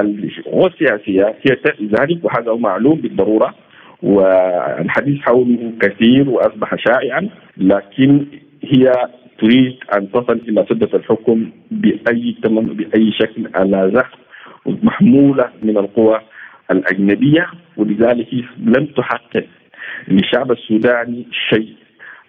[0.00, 3.54] القوى السياسية هي ذلك وهذا معلوم بالضرورة
[4.02, 8.26] والحديث حوله كثير وأصبح شائعا لكن
[8.64, 8.92] هي
[9.38, 14.18] تريد أن تصل إلى سدة الحكم بأي بأي شكل على زحف
[14.66, 16.20] محمولة من القوى
[16.70, 19.44] الأجنبية ولذلك لم تحقق
[20.08, 21.74] للشعب السوداني شيء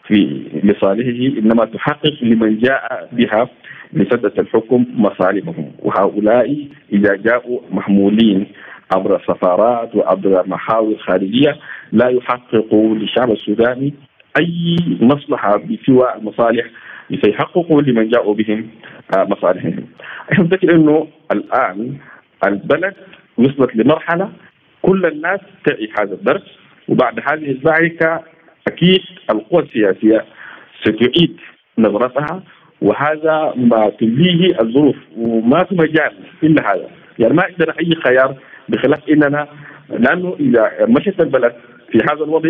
[0.07, 3.49] في لصالحه إنما تحقق لمن جاء بها
[3.93, 8.47] لسدة الحكم مصالحهم وهؤلاء إذا جاءوا محمولين
[8.95, 11.57] عبر السفارات وعبر محاور خارجيه
[11.91, 13.93] لا يحققوا للشعب السوداني
[14.39, 16.65] أي مصلحة بسوى المصالح
[17.23, 18.67] سيحققوا لمن جاءوا بهم
[19.17, 19.85] آه، مصالحهم.
[20.31, 21.97] إحنا نفتكر إنه الآن
[22.47, 22.93] البلد
[23.37, 24.29] وصلت لمرحلة
[24.81, 26.43] كل الناس تعي هذا الدرس
[26.87, 28.23] وبعد هذه المعركه
[28.67, 30.25] أكيد القوى السياسية
[30.81, 31.37] ستعيد
[31.77, 32.43] نظرتها
[32.81, 34.95] وهذا ما تليه الظروف.
[35.17, 36.11] وما في مجال
[36.43, 36.87] إلا هذا.
[37.19, 38.35] يعني ما عندنا أي خيار
[38.69, 39.47] بخلاف إننا
[39.89, 41.53] لأنه إذا مشت البلد
[41.91, 42.49] في هذا الوضع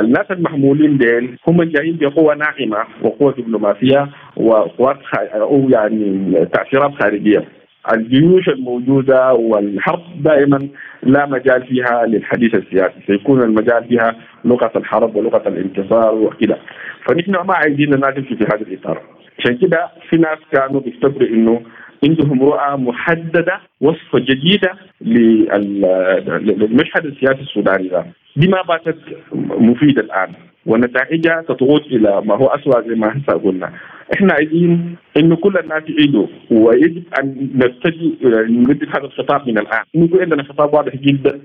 [0.00, 4.98] الناس المحمولين دين هم جايين بقوة ناعمة وقوة دبلوماسية وقوات
[5.34, 7.44] أو يعني تأثيرات خارجية.
[7.94, 10.68] الجيوش الموجودة والحرب دائما
[11.02, 12.94] لا مجال فيها للحديث السياسي.
[13.06, 16.58] سيكون المجال فيها لغة الحرب ولغة الانتصار وكذا.
[17.08, 19.02] فنحن ما عايزين نمشي في هذا الإطار.
[19.38, 21.62] عشان كده في ناس كانوا بيفتكروا إنه
[22.04, 28.06] عندهم رؤى محددة وصفة جديدة للمشهد السياسي السوداني ده.
[28.36, 28.98] دي ما باتت
[29.58, 30.32] مفيدة الآن
[30.66, 33.72] ونتائجها تتغوط إلى ما هو اسوء زي ما هسه قلنا.
[34.14, 38.10] إحنا عايزين إنه كل الناس يعيدوا ويجب أن نتجه
[38.48, 39.82] نجدد هذا الخطاب من الآن.
[39.94, 41.40] نقول عندنا خطاب واضح جدا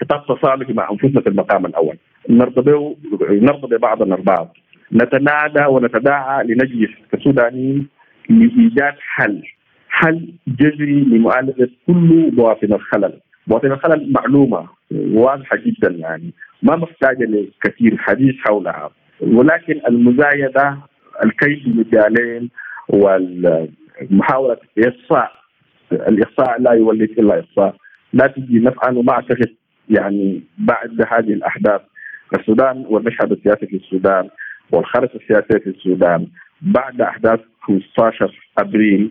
[0.00, 1.96] خطاب تصالحي مع أنفسنا في المقام الأول.
[2.28, 2.94] نرضى
[3.30, 4.56] نرضى ببعضنا البعض.
[4.92, 7.88] نتنادى ونتداعى لنجلس كسودانيين
[8.30, 9.42] لإيجاد حل
[9.88, 17.96] حل جذري لمعالجه كل مواطن الخلل، مواطن الخلل معلومة واضحة جدا يعني ما محتاجة لكثير
[17.96, 18.90] حديث حولها.
[19.20, 20.78] ولكن المزايدة
[21.24, 22.50] الكيد بمجالين
[22.88, 25.32] والمحاولة اقصاء
[25.92, 27.76] الاقصاء لا يولد إلا اقصاء
[28.12, 29.54] لا تجي نفعا وما أعتقد
[29.90, 31.80] يعني بعد هذه الأحداث
[32.38, 34.28] السودان والمشهد السياسي في السودان
[34.72, 36.26] والخريطه السياسيه في السودان
[36.62, 39.10] بعد أحداث 15 أبريل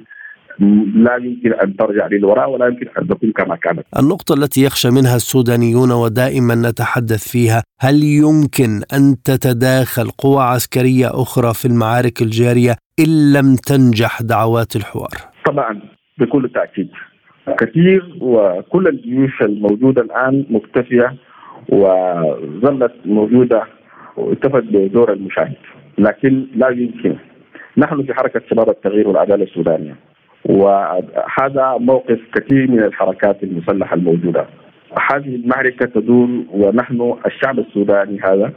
[0.96, 3.86] لا يمكن أن ترجع للوراء ولا يمكن أن تكون كما كانت.
[4.00, 11.54] النقطة التي يخشى منها السودانيون ودائما نتحدث فيها، هل يمكن أن تتداخل قوى عسكرية أخرى
[11.54, 15.82] في المعارك الجارية إن لم تنجح دعوات الحوار؟ طبعا
[16.18, 16.90] بكل تأكيد.
[17.60, 21.16] كثير وكل الجيوش الموجودة الآن مكتفية
[21.70, 23.64] وظلت موجودة
[24.18, 25.58] واكتفت بدور المشاهد،
[25.98, 27.16] لكن لا يمكن
[27.78, 29.96] نحن في حركة شباب التغيير والعدالة السودانية
[30.46, 34.46] وهذا موقف كثير من الحركات المسلحة الموجودة.
[35.12, 38.52] هذه المعركة تدور ونحن الشعب السوداني هذا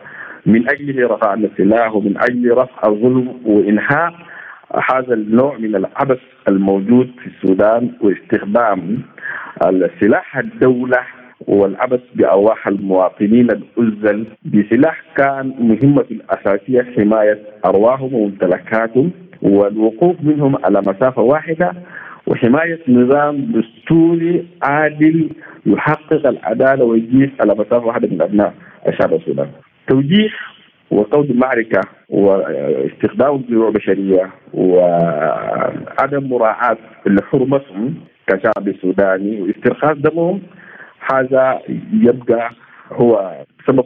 [0.47, 4.15] من اجله رفعنا السلاح ومن أجل رفع الظلم وإنهاء
[4.93, 9.03] هذا النوع من العبث الموجود في السودان واستخدام
[9.67, 10.99] السلاح الدولة
[11.47, 19.11] والعبث بأرواح المواطنين الازل بسلاح كان مهمته الأساسية حماية أرواحهم وممتلكاتهم
[19.43, 21.73] والوقوف منهم على مسافة واحدة
[22.27, 25.31] وحماية نظام دستوري عادل
[25.67, 28.55] يحقق العدالة ويجيس على مسافة واحدة من أبناء
[28.89, 29.51] الشعب السوداني
[29.89, 30.31] توجيه
[30.91, 36.77] وقود المعركة واستخدام الدروع بشرية وعدم مراعاة
[37.07, 37.95] لحرمتهم
[38.27, 40.41] كشعب سوداني واسترخاص دمهم
[41.13, 41.61] هذا
[41.93, 42.51] يبقى
[42.93, 43.33] هو
[43.67, 43.85] سبب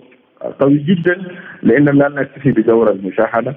[0.61, 1.17] قوي جدا
[1.63, 3.55] لأننا لا نكتفي بدور المشاهدة.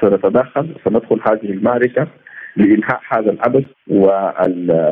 [0.00, 2.06] سنتدخل سندخل هذه المعركة
[2.56, 4.84] لإنهاء هذا العبث والوصول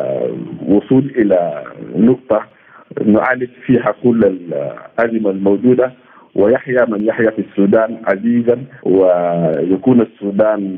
[1.17, 1.65] إلى
[1.97, 2.43] نقطة
[3.05, 5.93] نعالج فيها كل الأزمة الموجودة.
[6.35, 10.77] ويحيا من يحيا في السودان عزيزا ويكون السودان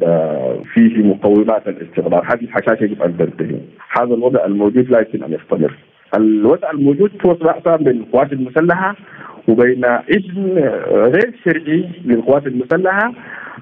[0.75, 3.61] فيه مقومات الاستقرار هذه الحشاشة يجب أن تنتهي.
[3.99, 5.75] هذا الوضع الموجود لا يمكن أن يستمر.
[6.15, 8.97] الوضع الموجود هو صراع بين القوات المسلحة
[9.49, 10.59] وبين ابن
[10.91, 13.13] غير شرعي للقوات المسلحة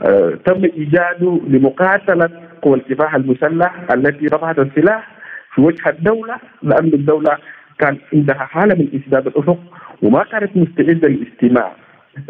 [0.02, 2.30] آه، تم ايجاده لمقاتلة
[2.62, 5.09] قوى الكفاح المسلح التي رفعت السلاح
[5.54, 7.38] في وجه الدولة لأن الدولة
[7.78, 9.59] كان عندها حالة من اسداد الأفق
[10.02, 11.72] وما كانت مستعدة للاستماع.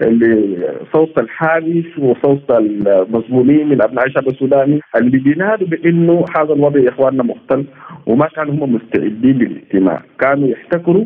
[0.03, 7.23] لصوت الحادث وصوت المظلومين من أبناء الشعب السوداني اللي بينادوا بإنه هذا الوضع يا إخواننا
[7.23, 7.65] مختل
[8.07, 11.05] وما كانوا هم مستعدين للاستماع، كانوا يحتكروا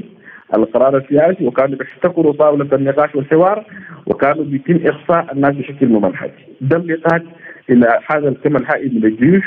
[0.56, 3.64] القرار السياسي وكانوا بيحتكروا طاولة النقاش والحوار
[4.06, 7.22] وكانوا بيتم اخفاء الناس بشكل ممنهج، ده اللي قاد
[7.70, 9.44] إلى هذا الكم الهائل من الجيوش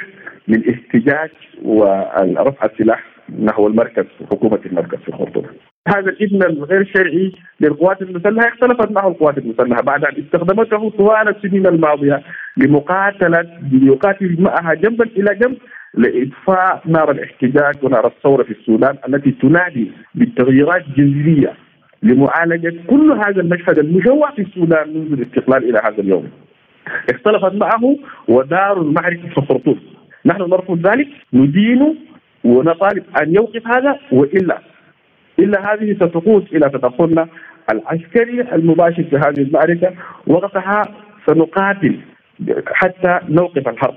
[0.47, 1.29] للاحتجاج
[1.63, 3.03] ورفع السلاح
[3.39, 5.45] نحو المركز حكومة المركز في الخرطوم.
[5.87, 11.67] هذا الإبن الغير شرعي للقوات المسلحة اختلفت معه القوات المسلحة بعد أن استخدمته طوال السنين
[11.67, 12.23] الماضية
[12.57, 15.57] لمقاتلة ليقاتل معها جنبا إلى جنب
[15.93, 21.53] لإطفاء نار الاحتجاج ونار الثورة في السودان التي تنادي بالتغييرات جذريه
[22.03, 26.29] لمعالجة كل هذا المشهد المشوه في السودان منذ الاستقلال إلى هذا اليوم.
[27.09, 29.79] اختلفت معه ودار المعركة في الخرطوم.
[30.25, 31.95] نحن نرفض ذلك ندين
[32.43, 34.59] ونطالب أن يوقف هذا وإلا.
[35.39, 37.27] إلا هذه ستقود إلى تدخلنا
[37.71, 39.93] العسكري المباشر في هذه المعركة
[40.27, 40.81] وقتها
[41.27, 41.99] سنقاتل
[42.73, 43.95] حتى نوقف الحرب.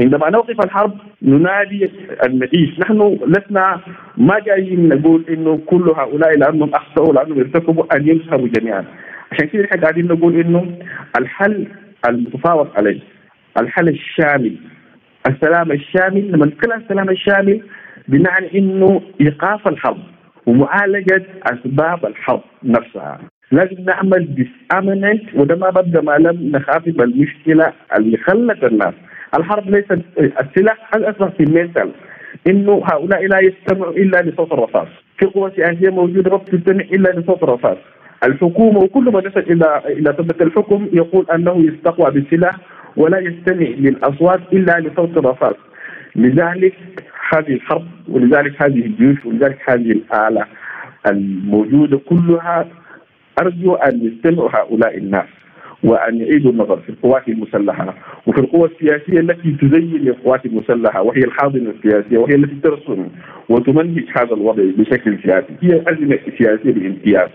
[0.00, 1.90] عندما نوقف الحرب ننادي
[2.26, 3.80] ان نعيش نحن لسنا
[4.16, 8.84] ما جايين نقول إنه كل هؤلاء لأنهم أخطأوا لأنهم ارتكبوا أن ينصروا جميعا.
[9.32, 10.78] عشان كده إحنا قاعدين نقول إنه
[11.20, 11.66] الحل
[12.08, 13.00] المتفاوض عليه
[13.60, 14.56] الحل الشامل.
[15.28, 17.60] السلام الشامل لما نتكلم عن السلام الشامل
[18.08, 19.98] بمعنى إنه إيقاف الحرب
[20.46, 23.20] ومعالجة أسباب الحرب نفسها.
[23.52, 28.94] لازم نعمل ديسامننت وده ما بدا ما لم نخافف المشكلة اللي خلت الناس.
[29.38, 31.90] الحرب ليست السلاح أصبح في الميتال
[32.46, 34.88] إنه هؤلاء لا يستمعوا إلا لصوت الرصاص.
[35.18, 37.78] في قوى سياسية موجودة ما بتستمع إلا لصوت الرصاص.
[38.26, 42.56] الحكومة وكل ما نسج إلى إلى ثبت الحكم يقول أنه يستقوى بالسلاح
[42.96, 45.56] ولا يستمع للأصوات إلا لصوت الرصاص.
[46.16, 46.74] لذلك
[47.34, 50.46] هذه الحرب ولذلك هذه الجيوش ولذلك هذه الآلة
[51.06, 52.68] الموجودة كلها
[53.40, 55.28] أرجو أن يستمعوا هؤلاء الناس
[55.84, 57.94] وأن يعيدوا النظر في القوات المسلحة
[58.26, 63.08] وفي القوى السياسية التي تزين القوات المسلحة وهي الحاضنة السياسية وهي التي ترسم
[63.48, 65.54] وتمنهج هذا الوضع بشكل سياسي.
[65.62, 67.28] هي أزمة سياسية بامتياز.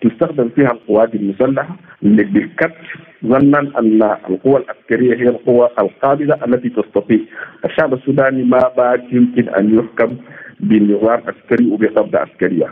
[0.00, 2.84] تستخدم فيها القوات المسلحة بالكبت
[3.26, 7.18] ظنا أن القوى العسكرية هي القوى القابله التي تستطيع.
[7.64, 10.16] الشعب السوداني ما بعد يمكن أن يحكم
[10.60, 12.68] بنظام عسكري وبقبضه عسكرية.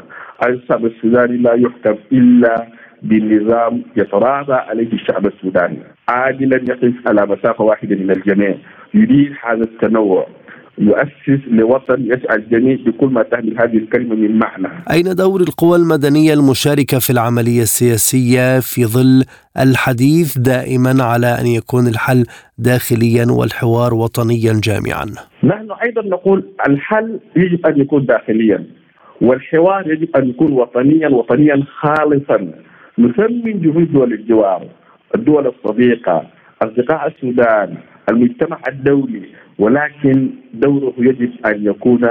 [0.47, 2.67] الشعب السوداني لا يحكم إلا
[3.03, 5.79] بنظام يتراضى عليه الشعب السوداني.
[6.09, 8.55] عادلا يقف على مسافة واحدة من الجميع.
[8.95, 10.27] يريد هذا التنوع.
[10.79, 14.69] يؤسس لوطن يسعى الجميع بكل ما تحمل هذه الكلمة من معنى.
[14.91, 19.25] أين دور القوى المدنية المشاركة في العملية السياسية في ظل
[19.59, 22.25] الحديث دائما على أن يكون الحل
[22.59, 25.07] داخليا والحوار وطنيا جامعا؟
[25.45, 28.65] نحن أيضا نقول الحل يجب أن يكون داخليا
[29.21, 32.51] والحوار يجب أن يكون وطنيا وطنيا خالصا
[32.99, 34.67] نثمن جهود دول الجوار
[35.15, 36.27] الدول الصديقة
[36.63, 37.75] أصدقاء السودان
[38.11, 39.23] المجتمع الدولي
[39.59, 42.09] ولكن دوره يجب أن يكون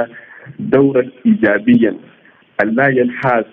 [0.60, 1.96] دورا إيجابيا
[2.64, 3.44] أن لا ينحاز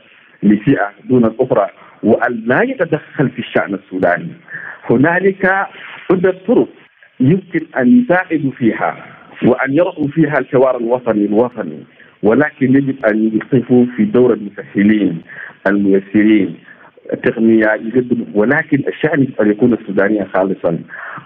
[0.42, 1.66] لفئة دون الأخرى
[2.02, 4.32] وأن لا يتدخل في الشأن السوداني.
[4.90, 5.46] هنالك
[6.10, 6.68] عدة طرق
[7.20, 9.06] يمكن أن يساعدوا فيها
[9.44, 11.78] وأن يرأوا فيها الحوار الوطني الوطني
[12.22, 15.22] ولكن يجب أن يقفوا في دور المسهلين
[15.66, 16.56] الميسرين
[17.12, 20.78] التقنية يقدم ولكن الشأن أن يكون السودانيا خالصا.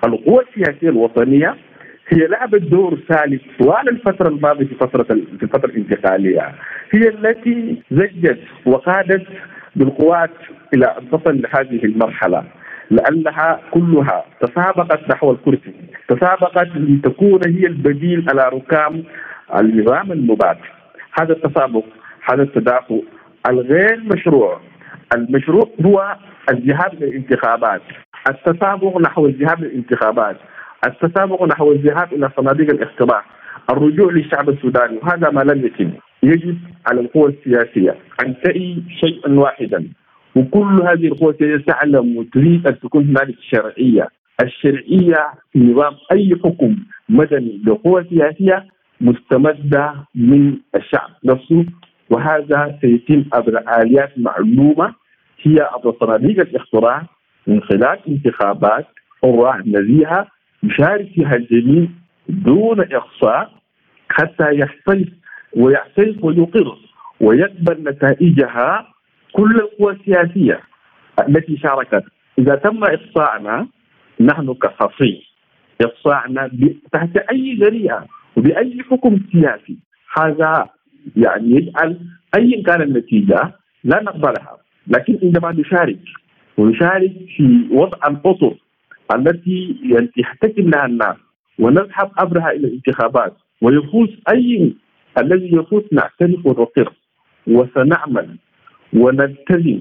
[0.07, 1.57] القوى السياسية الوطنية
[2.09, 6.55] هي لعبت دور ثالث طوال الفترة الماضية في فترة في الفترة الانتقالية
[6.90, 9.27] هي التي زجت وقادت
[9.77, 10.31] بالقوات
[10.75, 12.45] إلى أن تصل لهذه المرحلة
[12.90, 15.75] لأنها كلها تسابقت نحو الكرسي
[16.09, 19.05] تسابقت لتكون هي البديل على ركام
[19.61, 20.59] النظام المبات
[21.21, 21.85] هذا التسابق
[22.31, 22.97] هذا التدافع
[23.51, 24.61] الغير مشروع.
[25.16, 26.16] المشروع هو
[26.51, 27.83] الذهاب للانتخابات.
[28.29, 30.37] التسابق نحو الذهاب للانتخابات.
[30.85, 33.25] التسابق نحو الذهاب إلى صناديق الاقتراع
[33.71, 35.91] الرجوع للشعب السوداني وهذا ما لم يتم.
[36.23, 39.89] يجب على القوى السياسية أن تعي شيئا واحدا.
[40.37, 44.09] وكل هذه القوى السياسية تعلم وتريد أن تكون هنالك شرعية.
[44.45, 46.77] الشرعية في نظام أي حكم
[47.09, 48.66] مدني لقوى سياسية
[49.01, 51.66] مستمدة من الشعب نفسه.
[52.11, 54.95] وهذا سيتم عبر آليات معلومة
[55.43, 55.68] هي
[56.01, 57.03] صناديق الاقتراع
[57.47, 58.87] من خلال انتخابات
[59.22, 60.27] حرة نزيهة
[60.67, 61.89] يشارك فيها الجميع
[62.29, 63.53] دون إقصاء
[64.09, 65.09] حتى يحترف
[65.57, 66.79] ويعترف ويقر
[67.21, 68.87] ويقبل نتائجها
[69.33, 70.61] كل القوى السياسية
[71.29, 72.05] التي شاركت.
[72.39, 73.69] إذا تم إقصاءنا
[74.21, 75.23] نحن كصفي
[75.81, 76.51] إقصاءنا
[76.93, 78.07] تحت أي ذريعة
[78.37, 79.77] وبأي حكم سياسي
[80.19, 80.69] هذا
[81.17, 82.01] يعني يجعل
[82.37, 83.55] أي كان النتيجة
[83.85, 84.57] لا نقبلها.
[84.87, 85.99] لكن عندما نشارك
[86.57, 88.55] ونشارك في وضع الأطر
[89.15, 89.77] التي
[90.17, 91.17] يحتكم لها الناس
[91.59, 94.75] ونذهب عبرها إلى الانتخابات ويفوز أي
[95.23, 96.93] الذي يفوز نعترف ونقر
[97.47, 98.37] وسنعمل
[98.93, 99.81] ونلتزم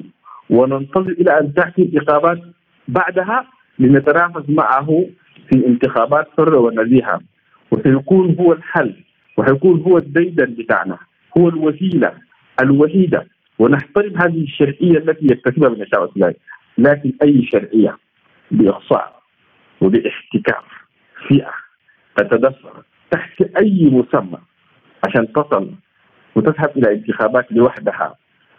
[0.50, 2.40] وننتظر إلى أن تأتي الانتخابات
[2.88, 3.46] بعدها
[3.80, 5.06] لنتنافس معه
[5.50, 7.22] في انتخابات حرة ونزيهة.
[7.72, 8.94] وسيكون هو الحل
[9.38, 10.98] وسيكون هو الديدن بتاعنا
[11.38, 12.14] هو الوسيلة
[12.62, 13.28] الوحيدة.
[13.60, 16.36] ونحترم هذه الشرعية التي يكتسبها من الشعب السوداني
[16.78, 17.98] لكن أي شرعية؟
[18.52, 19.20] بإقصاء
[19.82, 20.64] وباحتكار
[21.28, 21.52] فئة
[22.18, 24.38] تتدفق تحت أي مسمى
[25.08, 25.72] عشان تصل
[26.36, 28.16] وتذهب إلى انتخابات لوحدها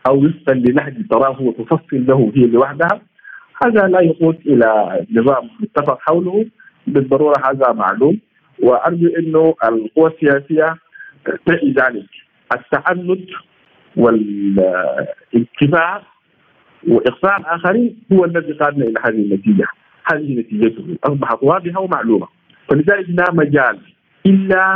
[0.08, 3.00] أو وفقا لنهج تراه وتفصل له هي لوحدها
[3.64, 6.46] هذا لا يقود إلى نظام متفق حوله
[6.86, 8.18] بالضرورة هذا معلوم
[8.62, 10.76] وأرجو أنه القوى السياسية
[11.46, 12.06] تأتي ذلك.
[12.52, 13.28] التعنت
[13.96, 16.02] والاتباع
[16.88, 19.66] واقصاء الآخرين هو الذي قادنا إلى هذه النتيجة.
[20.12, 22.28] هذه نتيجته أصبحت واضحة ومعلومة.
[22.68, 23.78] فلذلك لا مجال
[24.26, 24.74] إلا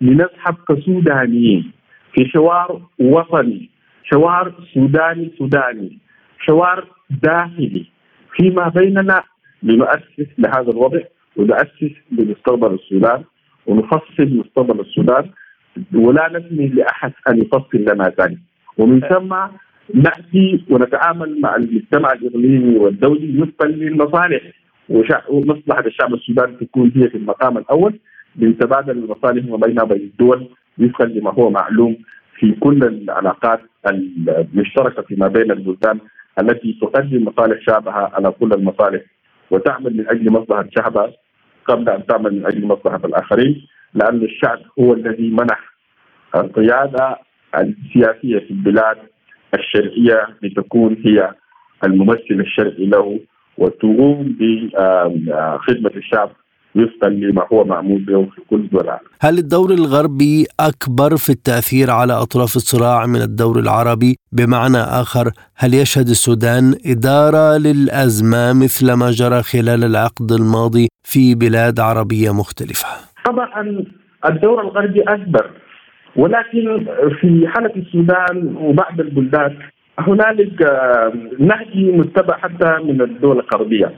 [0.00, 1.72] لنسحب كسودانيين
[2.12, 3.70] في حوار وطني
[4.12, 5.98] حوار سوداني سوداني
[6.38, 7.86] حوار داخلي.
[8.36, 9.22] فيما بيننا
[9.62, 11.00] لنؤسس لهذا الوضع
[11.36, 13.24] ونؤسس لمستقبل السودان
[13.66, 15.30] ونفصل مستقبل السودان
[15.94, 18.38] ولا نسمي لأحد أن يفصل لنا ذلك.
[18.78, 19.36] ومن ثم
[19.94, 24.42] نأتي ونتعامل مع المجتمع الإقليمي والدولي وفقا للمصالح.
[25.28, 27.98] ومصلحة الشعب السوداني تكون هي في المقام الأول
[28.36, 31.96] لتبادل المصالح ما بيننا وبين الدول وفقا لما هو معلوم
[32.38, 35.98] في كل العلاقات المشتركة فيما بين البلدان
[36.40, 39.02] التي تقدم مصالح شعبها على كل المصالح
[39.50, 41.12] وتعمل من أجل مصلحة شعبها
[41.64, 45.72] قبل أن تعمل من أجل مصلحة الآخرين لأن الشعب هو الذي منح
[46.36, 47.16] القيادة
[47.58, 48.96] السياسية في البلاد
[49.54, 51.30] الشرعية لتكون هي
[51.84, 53.20] الممثل الشرعي له
[53.58, 56.30] وتقوم بخدمه الشعب
[56.76, 59.06] وفقا لما هو معمول به في كل دول العالم.
[59.20, 65.74] هل الدور الغربي أكبر في التأثير على أطراف الصراع من الدور العربي؟ بمعنى آخر هل
[65.74, 72.88] يشهد السودان إدارة للأزمة مثل ما جرى خلال العقد الماضي في بلاد عربية مختلفة؟
[73.24, 73.84] طبعا
[74.30, 75.50] الدور الغربي أكبر
[76.16, 76.86] ولكن
[77.20, 79.56] في حالة السودان وبعض البلدان
[79.98, 80.62] هنالك
[81.38, 83.92] نهج متبع حتى من الدول الغربية.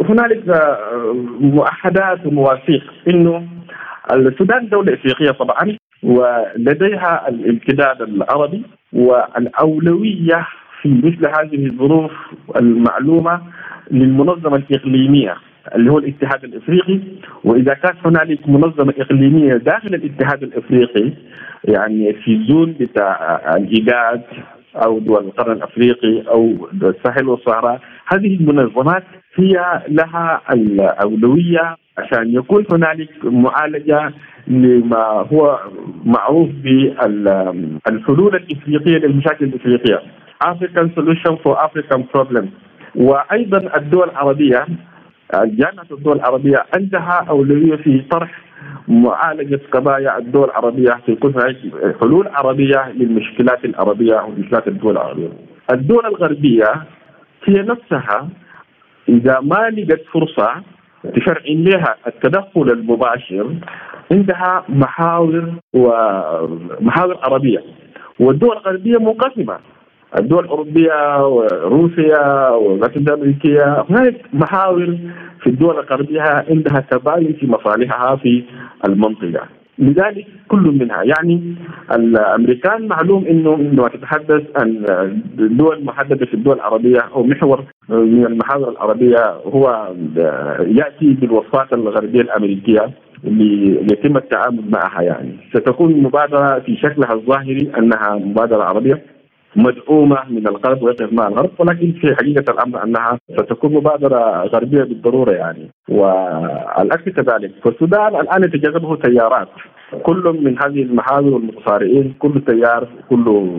[0.00, 0.42] هنالك
[1.40, 3.48] مؤحدات ومواثيق إنه
[4.12, 10.46] السودان دولة إفريقية طبعا ولديها الامتداد العربي والأولوية
[10.82, 12.12] في مثل هذه الظروف
[12.56, 13.40] المعلومة
[13.90, 15.36] للمنظمة الإقليمية
[15.74, 17.00] اللي هو الاتحاد الإفريقي.
[17.44, 21.12] وإذا كانت هنالك منظمة إقليمية داخل الاتحاد الإفريقي
[21.64, 24.22] يعني في زون بتاع الايجاد
[24.76, 29.04] أو دول القرن الأفريقي أو الساحل والصحراء هذه المنظمات
[29.34, 34.12] هي لها الأولوية عشان يكون هنالك معالجة
[34.46, 35.60] لما هو
[36.04, 40.02] معروف بالحلول الإفريقية للمشاكل الإفريقية.
[40.44, 42.48] African Solution for African Problems.
[42.94, 44.66] وأيضا الدول العربية
[45.44, 48.30] جامعة الدول العربية عندها أولوية في طرح
[48.88, 51.32] معالجة قضايا الدول العربية في كل
[52.00, 55.28] حلول عربية للمشكلات العربية ومشكلات الدول العربية.
[55.72, 56.72] الدول الغربية
[57.44, 58.28] هي نفسها
[59.08, 60.62] إذا ما لقت فرصة
[61.14, 63.54] تشرع لها التدخل المباشر
[64.12, 67.62] عندها محاور ومحاور عربية.
[68.20, 69.58] والدول الغربية منقسمه
[70.18, 74.98] الدول الأوروبية وروسيا والولايات الأمريكية هناك محاور
[75.40, 78.44] في الدول الغربية عندها تباين في مصالحها في
[78.88, 79.46] المنطقة.
[79.78, 81.54] لذلك كل منها يعني
[81.94, 84.84] الأمريكان معلوم إنه عندما تتحدث عن
[85.34, 89.92] دول محددة في الدول العربية أو محور من المحاور العربية هو
[90.60, 92.90] يأتي بالوصفات الغربية الأمريكية
[93.24, 95.36] ليتم التعامل معها يعني.
[95.54, 99.02] ستكون مبادرة في شكلها الظاهري أنها مبادرة عربية.
[99.56, 105.32] مدعومة من الغرب ويقف مع الغرب ولكن في حقيقة الأمر أنها ستكون مبادرة غربية بالضرورة
[105.32, 105.70] يعني.
[105.88, 107.52] والاكد كذلك.
[107.64, 109.48] فالسودان الآن يتجاذبه تيارات.
[110.02, 113.50] كل من هذه المحاور والمتصارعين كل تيار كل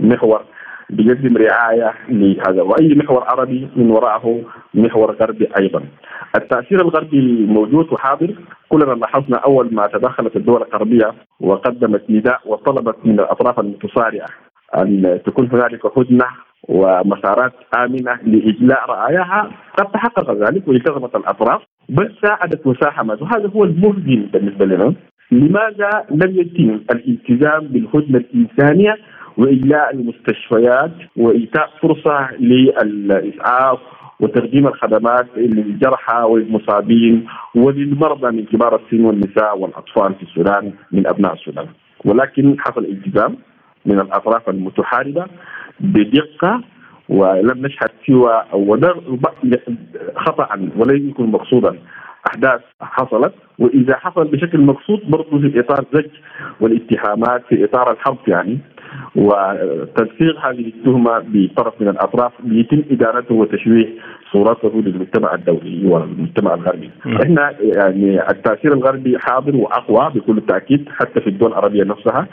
[0.00, 0.42] محور
[0.90, 2.62] بيقدم رعاية لهذا.
[2.62, 4.42] وأي محور عربي من وراءه
[4.74, 5.82] محور غربي أيضا.
[6.36, 8.34] التأثير الغربي موجود وحاضر.
[8.68, 14.28] كلنا لاحظنا أول ما تدخلت الدول الغربية وقدمت نداء وطلبت من الأطراف المتصارعه
[14.76, 16.26] أن تكون هنالك هدنة
[16.68, 24.26] ومسارات آمنة لإجلاء رعاياها قد تحقق ذلك والتزمت الأطراف بل ساعدت وساهمت وهذا هو المهزم
[24.32, 24.94] بالنسبة لنا.
[25.32, 28.96] لماذا لم يتم الالتزام بالهدنة الإنسانية
[29.38, 33.78] وإجلاء المستشفيات وإيتاء فرصة للإسعاف
[34.20, 41.66] وتقديم الخدمات للجرحى والمصابين وللمرضى من كبار السن والنساء والأطفال في السودان من أبناء السودان.
[42.04, 43.36] ولكن حصل التزام
[43.86, 45.26] من الأطراف المتحاربة
[45.80, 46.60] بدقة
[47.08, 48.42] ولم نشهد سوى
[50.16, 51.78] خطأ ولم يكن مقصودا.
[52.30, 56.10] أحداث حصلت وإذا حصل بشكل مقصود برضه في إطار زج
[56.60, 58.58] والاتهامات في إطار الحرب يعني.
[59.16, 63.88] وتنسيق هذه التهمة بطرف من الأطراف يتم إدارته وتشويه
[64.32, 66.90] صورته للمجتمع الدولي والمجتمع الغربي.
[67.06, 72.26] إحنا يعني التأثير الغربي حاضر وأقوى بكل تأكيد حتى في الدول العربية نفسها.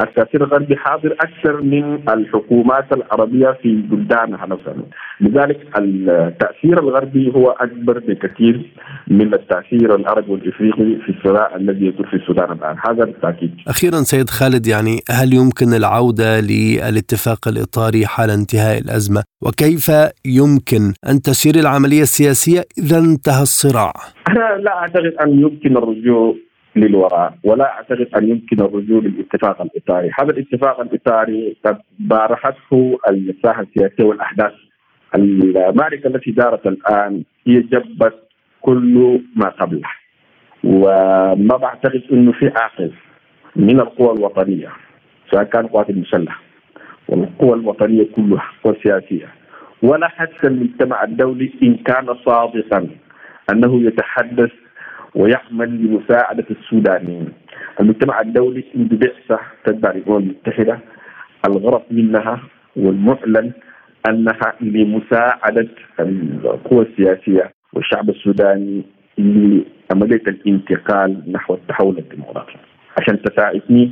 [0.00, 4.74] التأثير الغربي حاضر أكثر من الحكومات العربية في بلدانها نفسها.
[5.20, 8.70] لذلك التأثير الغربي هو أكبر بكثير
[9.08, 12.76] من التأثير العربي والإفريقي في الصراع الذي يدور في السودان الآن.
[12.88, 13.54] هذا بالتأكيد.
[13.68, 19.90] أخيرا سيد خالد يعني هل يمكن العودة للاتفاق الإطاري حال انتهاء الأزمة؟ وكيف
[20.24, 23.92] يمكن أن تسير العملية السياسية إذا انتهى الصراع؟
[24.28, 26.34] أنا لا أعتقد أن يمكن الرجوع
[26.80, 27.34] للوراء.
[27.44, 34.52] ولا أعتقد أن يمكن الرجوع للاتفاق الإطاري، هذا الاتفاق الإطاري قد بارحته الساحة السياسية والأحداث.
[35.14, 38.14] المعركة التي دارت الآن هي جبت
[38.60, 39.88] كل ما قبله.
[40.64, 42.92] وما بعتقد إنه في عاقل
[43.56, 44.68] من القوى الوطنية
[45.30, 46.40] سواء كان قوات المسلحة
[47.08, 49.26] والقوى الوطنية كلها والسياسيه
[49.82, 52.88] ولا حتى المجتمع الدولي إن كان صادقا
[53.52, 54.50] أنه يتحدث
[55.14, 57.28] ويعمل لمساعدة السودانيين.
[57.80, 60.78] المجتمع الدولي منذ بعثة تتبع الأمم المتحدة
[61.48, 62.40] الغرض منها
[62.76, 63.52] والمعلن
[64.10, 65.68] أنها لمساعدة
[66.00, 68.82] القوى السياسية والشعب السوداني
[69.18, 72.56] لعملية الانتقال نحو التحول الديمقراطي.
[73.00, 73.90] عشان تساعدني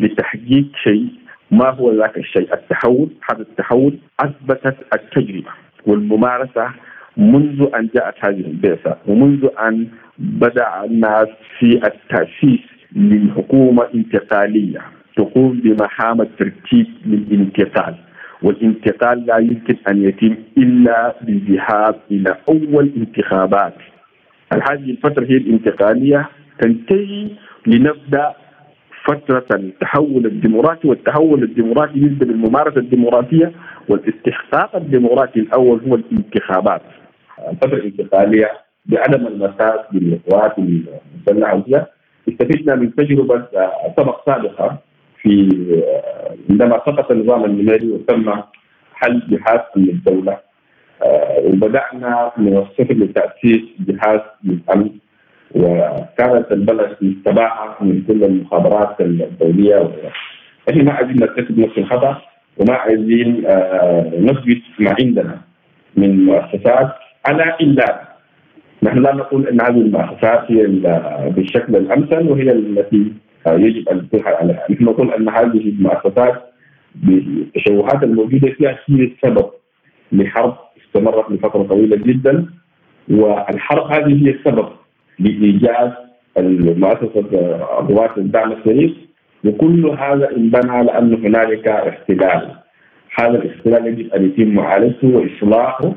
[0.00, 1.06] لتحقيق شيء
[1.50, 5.50] ما هو ذاك الشيء؟ التحول هذا التحول أثبتت التجربة
[5.86, 6.70] والممارسة
[7.16, 9.86] منذ أن جاءت هذه البعثة ومنذ أن
[10.18, 12.60] بدأ الناس في التأسيس
[12.96, 14.80] لحكومة انتقالية
[15.16, 17.94] تقوم بمهام الترتيب للانتقال.
[18.42, 23.74] والانتقال لا يمكن أن يتم إلا بالذهاب إلى أول انتخابات.
[24.52, 26.28] هذه الفترة هي الانتقالية
[26.60, 27.28] تنتهي
[27.66, 28.32] لنبدأ
[29.04, 33.52] فترة التحول الديمقراطي والتحول الديمقراطي يبدأ بالممارسة الديمقراطية
[33.88, 36.82] والاستحقاق الديمقراطي الأول هو الانتخابات.
[37.50, 38.50] الفترة الانتقالية
[38.86, 41.86] بعدم المساس بالقوات المسلحه وكذا
[42.28, 44.78] استفدنا من تجربة آه، سبق سابقة
[45.22, 45.48] في
[45.86, 48.42] آه، عندما سقط النظام النميري وتم
[48.94, 50.38] حل جهاز الدولة.
[51.02, 54.90] آه، وبدأنا من الصفر لتأسيس جهاز للامن
[55.54, 59.90] وكانت البلد متبعه من كل المخابرات الدولية.
[60.70, 62.22] إحنا ما عايزين نرتكب نفس الخطأ
[62.58, 63.36] وما عايزين
[64.20, 65.40] نثبت ما عندنا
[65.96, 67.03] من مؤسسات.
[67.26, 68.00] على إلا.
[68.82, 70.66] نحن لا نقول أن هذه المؤسسات هي
[71.30, 73.12] بالشكل الأمثل وهي التي
[73.46, 76.42] يجب أن تلحق عليها، نحن نقول أن هذه المؤسسات
[76.94, 79.46] بالتشوهات الموجودة فيها هي السبب
[80.12, 80.56] لحرب
[80.86, 82.46] استمرت لفترة طويلة جدا
[83.10, 84.68] والحرب هذه هي السبب
[85.18, 85.92] لإيجاد
[86.38, 87.24] المؤسسة
[87.88, 88.90] قوات الدعم السريع
[89.44, 92.50] وكل هذا انبنى لأن هنالك احتلال.
[93.18, 95.92] هذا الاحتلال يجب أن يتم معالجته وإصلاحه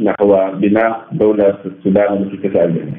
[0.00, 2.30] نحو بناء دولة السودان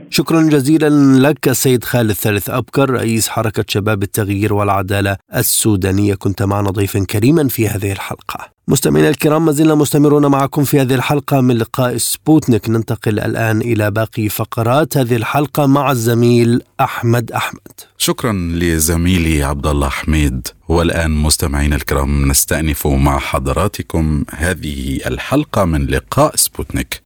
[0.10, 0.90] شكرا جزيلا
[1.30, 6.16] لك سيد خالد ثالث أبكر رئيس حركة شباب التغيير والعدالة السودانية.
[6.16, 8.55] كنت معنا ضيفا كريما في هذه الحلقة.
[8.68, 12.70] مستمعينا الكرام ما زلنا مستمرون معكم في هذه الحلقة من لقاء سبوتنيك.
[12.70, 17.72] ننتقل الآن إلى باقي فقرات هذه الحلقة مع الزميل أحمد أحمد.
[17.98, 20.48] شكرا لزميلي عبد الله حميد.
[20.68, 27.02] والآن مستمعينا الكرام نستأنف مع حضراتكم هذه الحلقة من لقاء سبوتنيك.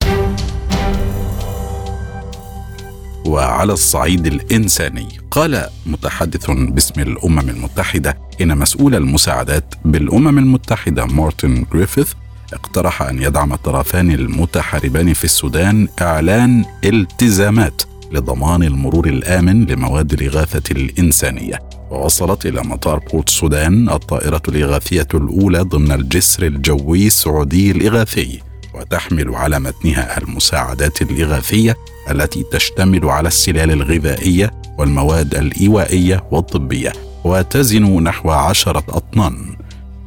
[3.25, 5.07] وعلى الصعيد الإنساني.
[5.31, 12.13] قال متحدث باسم الأمم المتحدة إن مسؤول المساعدات بالأمم المتحدة مارتن جريفيث
[12.53, 21.59] اقترح أن يدعم الطرفان المتحاربان في السودان إعلان التزامات لضمان المرور الآمن لمواد الإغاثة الإنسانية.
[21.91, 28.39] ووصلت إلى مطار بورت السودان الطائرة الإغاثية الأولى ضمن الجسر الجوي السعودي الإغاثي
[28.73, 31.77] وتحمل على متنها المساعدات الإغاثية
[32.11, 36.93] التي تشتمل على السلال الغذائية والمواد الإيوائية والطبية
[37.23, 39.55] وتزن نحو عشرة أطنان.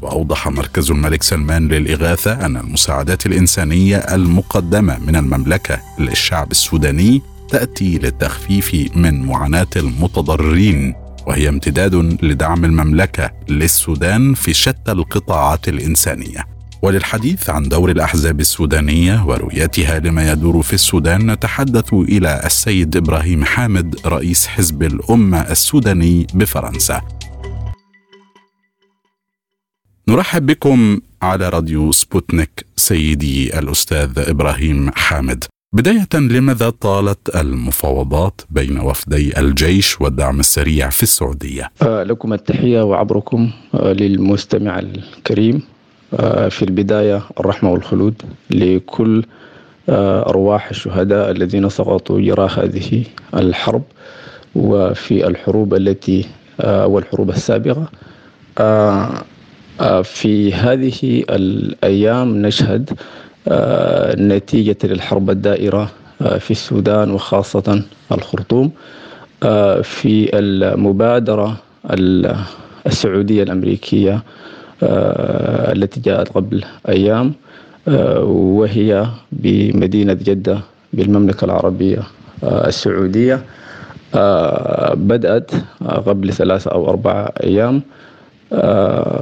[0.03, 8.74] وأوضح مركز الملك سلمان للإغاثة أن المساعدات الإنسانية المقدمة من المملكة للشعب السوداني تأتي للتخفيف
[8.96, 10.94] من معاناة المتضررين
[11.26, 11.94] وهي امتداد
[12.24, 16.51] لدعم المملكة للسودان في شتى القطاعات الإنسانية.
[16.82, 23.96] وللحديث عن دور الأحزاب السودانية ورؤيتها لما يدور في السودان نتحدث إلى السيد إبراهيم حامد
[24.06, 27.02] رئيس حزب الأمة السوداني بفرنسا.
[30.08, 35.44] نرحب بكم على راديو سبوتنيك سيدي الأستاذ إبراهيم حامد.
[35.74, 43.50] بداية لماذا طالت المفاوضات بين وفدي الجيش والدعم السريع في السعودية؟ آه، لكم التحية وعبركم
[43.74, 45.71] آه، للمستمع الكريم.
[46.50, 49.22] في البداية الرحمة والخلود لكل
[50.28, 53.04] أرواح الشهداء الذين سقطوا جراء هذه
[53.34, 53.82] الحرب
[54.54, 56.26] وفي الحروب التي
[56.60, 57.86] أو الحروب السابقة.
[60.02, 62.90] في هذه الأيام نشهد
[63.48, 65.90] آه، نتيجة للحرب الدائرة
[66.22, 67.82] آه، في السودان وخاصة
[68.12, 68.70] الخرطوم.
[69.42, 71.56] آه، في المبادرة
[72.86, 74.22] السعودية الأمريكية
[74.82, 77.32] التي جاءت قبل أيام
[78.26, 80.58] وهي بمدينة جدة
[80.92, 82.02] بالمملكة العربية
[82.44, 83.42] السعودية.
[84.94, 85.50] بدأت
[86.06, 87.82] قبل ثلاثة أو أربعة أيام.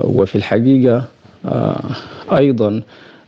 [0.04, 1.04] وفي الحقيقة
[2.32, 2.82] أيضا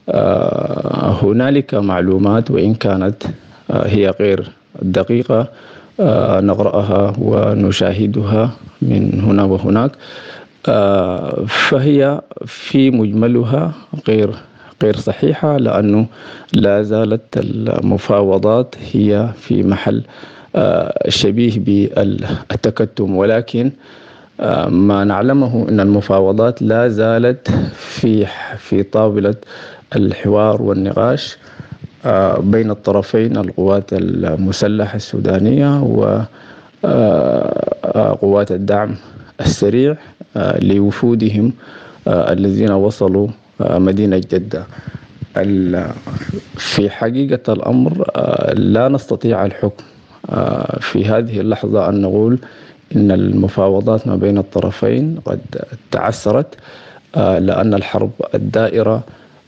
[0.09, 3.23] آه، هنالك معلومات وإن كانت
[3.71, 4.49] آه، هي غير
[4.83, 5.49] دقيقة
[6.01, 8.51] آه، نقرأها ونشاهدها
[8.83, 9.91] من هنا وهناك.
[11.49, 13.73] فهي في مجملها
[14.09, 14.31] غير
[14.83, 16.07] غير صحيحة لأنه
[16.53, 20.03] لا زالت المفاوضات هي في محل
[21.09, 23.17] شبيه بالتكتم.
[23.17, 23.71] ولكن
[24.69, 28.27] ما نعلمه أن المفاوضات لا زالت في
[28.59, 29.35] في طاولة
[29.97, 31.37] الحوار والنقاش
[32.05, 36.27] آه، بين الطرفين القوات المسلحة السودانية وقوات
[38.51, 38.95] آه، الدعم
[39.41, 39.97] السريع
[40.37, 41.53] آه، لوفودهم
[42.07, 43.29] الذين وصلوا
[43.61, 44.67] مدينة جدة.
[46.57, 48.11] في حقيقة الأمر
[48.55, 49.85] لا نستطيع الحكم.
[50.81, 52.39] في هذه اللحظة أن نقول
[52.97, 55.41] إن المفاوضات ما بين الطرفين قد
[55.91, 56.55] تعسرت
[57.17, 59.03] لأن الحرب الدائرة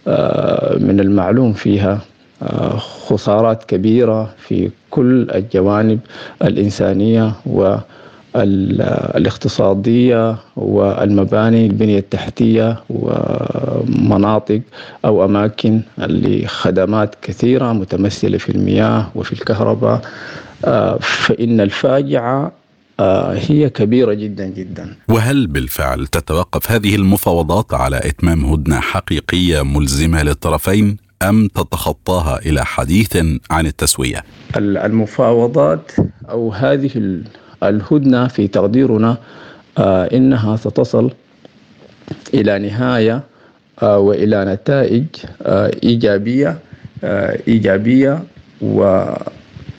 [0.08, 1.98] آه، من المعلوم فيها
[2.42, 5.98] آه، خسارات كبيرة في كل الجوانب
[6.42, 7.32] الإنسانية
[8.34, 14.60] والاقتصادية والمباني البنية التحتية ومناطق
[15.04, 20.00] أو أماكن لخدمات كثيرة متمثلة في المياه وفي الكهرباء
[20.64, 22.52] آه، فإن الفاجعة
[23.00, 30.22] آه، هي كبيرة جدا جدا وهل بالفعل تتوقف هذه المفاوضات على إتمام هدنة حقيقية ملزمة
[30.22, 33.16] للطرفين أم تتخطاها إلى حديث
[33.50, 34.24] عن التسوية؟
[34.56, 35.92] المفاوضات
[36.30, 36.90] أو هذه
[37.68, 39.16] الهدنة في تقديرنا
[39.78, 41.10] آه، إنها ستصل
[42.34, 43.22] إلى نهاية
[43.82, 45.04] آه، وإلى نتائج
[45.84, 46.58] إيجابية
[47.48, 48.22] إيجابية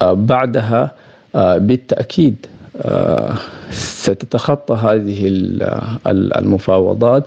[0.02, 0.92] وبعدها
[1.36, 2.46] بالتأكيد
[3.72, 5.28] ستتخطى هذه
[6.38, 7.24] المفاوضات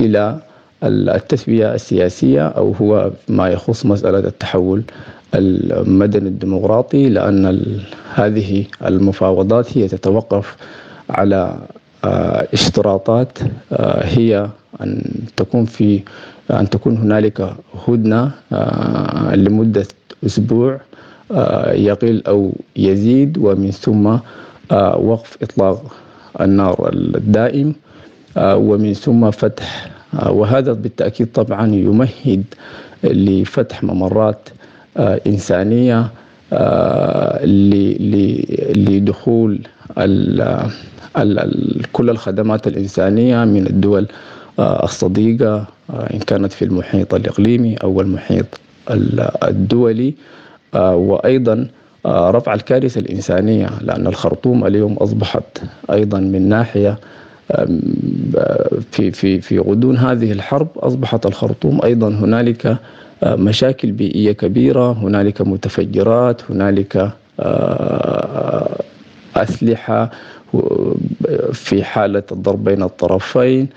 [0.00, 0.38] إلى
[0.84, 4.82] التسوية السياسية أو هو ما يخص مسألة التحول
[5.34, 7.62] المدني الديمقراطي لأن
[8.14, 10.56] هذه المفاوضات هي تتوقف
[11.10, 11.58] على
[12.04, 13.38] آه، اشتراطات
[13.72, 14.48] آه، هي
[14.80, 15.02] أن
[15.36, 16.02] تكون في
[16.50, 17.54] أن تكون هنالك
[17.88, 19.86] هدنة آه، لمدة
[20.26, 20.80] أسبوع
[21.70, 24.06] يقل أو يزيد ومن ثم
[24.96, 25.94] وقف إطلاق
[26.40, 27.74] النار الدائم
[28.36, 29.90] ومن ثم فتح
[30.26, 32.44] وهذا بالتأكيد طبعا يمهد
[33.04, 34.48] لفتح ممرات
[34.96, 36.10] إنسانية
[38.76, 39.58] لدخول
[41.92, 44.06] كل الخدمات الإنسانية من الدول
[44.60, 48.46] الصديقة إن كانت في المحيط الإقليمي أو المحيط
[49.42, 50.14] الدولي
[50.74, 51.68] وأيضا
[52.06, 55.42] آه، رفع الكارثة الإنسانية لأن الخرطوم اليوم أصبحت
[55.92, 56.98] أيضا من ناحية
[58.90, 62.78] في في في غضون هذه الحرب أصبحت الخرطوم أيضا هنالك آه،
[63.22, 68.82] مشاكل بيئية كبيرة هنالك متفجرات هنالك آه،
[69.36, 70.10] أسلحة
[71.52, 73.68] في حالة الضرب بين الطرفين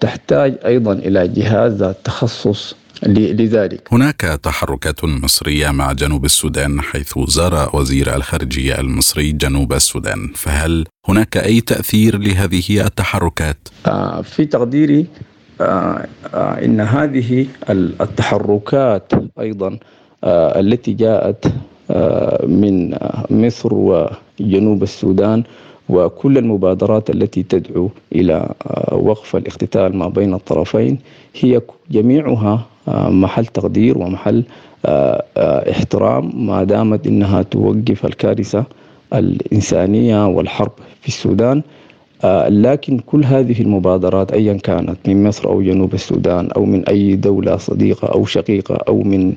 [0.00, 2.74] تحتاج أيضا إلى جهاز ذات تخصص
[3.06, 10.84] لذلك هناك تحركات مصرية مع جنوب السودان حيث زار وزير الخارجية المصري جنوب السودان فهل
[11.08, 15.06] هناك أي تأثير لهذه التحركات؟ آه، في تقديري
[15.60, 17.46] آه، آه، إن هذه
[18.00, 19.78] التحركات أيضا
[20.24, 21.44] التي جاءت
[22.46, 22.96] من
[23.30, 25.42] مصر وجنوب السودان
[25.88, 28.48] وكل المبادرات التي تدعو إلى
[28.92, 30.98] وقف الاقتتال ما بين الطرفين
[31.40, 32.66] هي جميعها
[33.08, 34.44] محل تقدير ومحل
[34.86, 38.64] آه، آه، احترام ما دامت إنها توقف الكارثة
[39.14, 41.58] الإنسانية والحرب في السودان.
[41.58, 41.62] آه،
[42.48, 47.56] لكن كل هذه المبادرات ايا كانت من مصر أو جنوب السودان أو من أي دولة
[47.56, 49.34] صديقة أو شقيقة أو من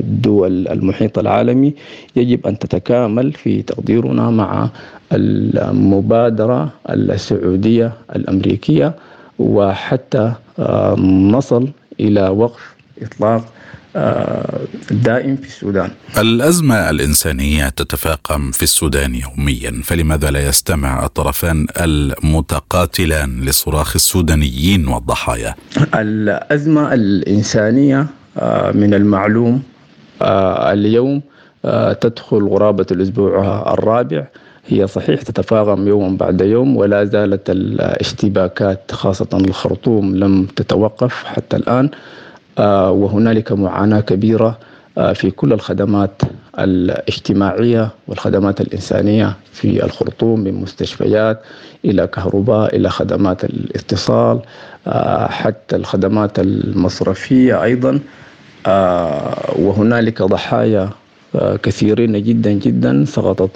[0.00, 1.74] دول المحيط العالمي
[2.16, 4.68] يجب أن تتكامل في تقديرنا مع
[5.12, 8.94] المبادرة السعودية الأمريكية
[9.38, 10.32] وحتى
[10.98, 11.68] نصل
[12.00, 13.44] إلى وقف إطلاق آه،
[14.90, 15.90] دائم في السودان.
[16.18, 25.54] الأزمة الإنسانية تتفاقم في السودان يوميا فلماذا لا يستمع الطرفان المتقاتلان لصراخ السودانيين والضحايا؟
[25.94, 28.06] الأزمة الإنسانية
[28.38, 29.62] آه، من المعلوم
[30.22, 31.22] آه، اليوم
[32.00, 34.26] تدخل غرابة الأسبوع الرابع.
[34.66, 41.84] هي صحيح تتفاقم يوم بعد يوم ولا زالت الاشتباكات خاصة الخرطوم لم تتوقف حتى الآن.
[41.84, 41.98] آه،
[42.90, 44.58] وهنالك معاناة كبيرة
[44.98, 46.22] آه، في كل الخدمات
[46.58, 51.40] الاجتماعية والخدمات الإنسانية في الخرطوم من مستشفيات
[51.84, 54.40] إلى كهرباء إلى خدمات الاتصال
[54.86, 58.00] آه، حتى الخدمات المصرفية أيضا.
[59.58, 60.90] وهنالك ضحايا
[61.62, 63.50] كثيرين جدا جدا سقطت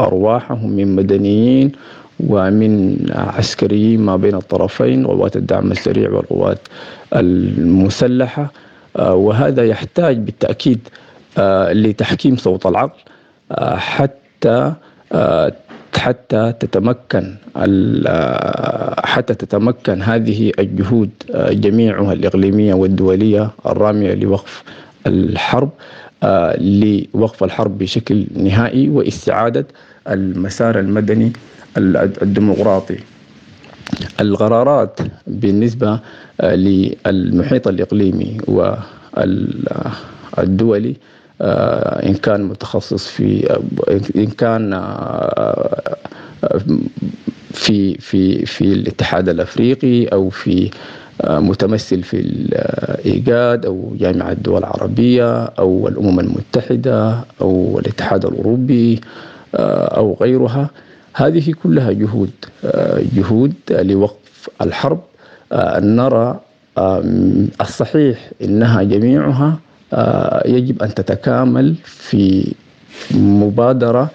[0.00, 1.72] أرواحهم من مدنيين
[2.20, 6.58] ومن عسكريين ما بين الطرفين قوات الدعم السريع والقوات
[7.16, 8.50] المسلحة.
[8.96, 10.88] آه، وهذا يحتاج بالتأكيد
[11.38, 13.00] آه، لتحكيم صوت العقل
[13.52, 14.72] آه، حتى
[15.96, 17.34] حتى تتمكن
[19.04, 21.10] حتى تتمكن هذه الجهود
[21.50, 24.62] جميعها الإقليمية والدولية الرامية لوقف
[25.06, 25.70] الحرب.
[26.60, 29.66] لوقف الحرب بشكل نهائي واستعادة
[30.08, 31.32] المسار المدني
[31.76, 32.98] الديمقراطي.
[34.20, 36.00] القرارات بالنسبة
[36.40, 38.38] آه، للمحيط الإقليمي
[40.38, 40.96] والدولي
[41.40, 43.58] آه، إن كان متخصص في
[44.16, 44.70] إن كان
[47.52, 50.70] في في في الاتحاد الأفريقي أو في
[51.24, 59.00] متمثل في الإيجاد أو جامعة الدول العربية أو الأمم المتحدة أو الاتحاد الأوروبي
[59.54, 60.70] آه، أو غيرها.
[61.14, 62.30] هذه كلها جهود
[62.64, 65.00] آه، جهود لوقف الحرب
[65.52, 66.40] آه، نرى
[67.60, 69.58] الصحيح إنها جميعها
[70.44, 72.54] يجب أن تتكامل في
[73.14, 74.10] مبادرة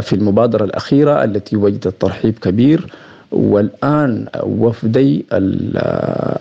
[0.00, 2.86] في المبادرة الأخيرة التي وجدت ترحيب كبير.
[3.32, 5.24] والآن وفدي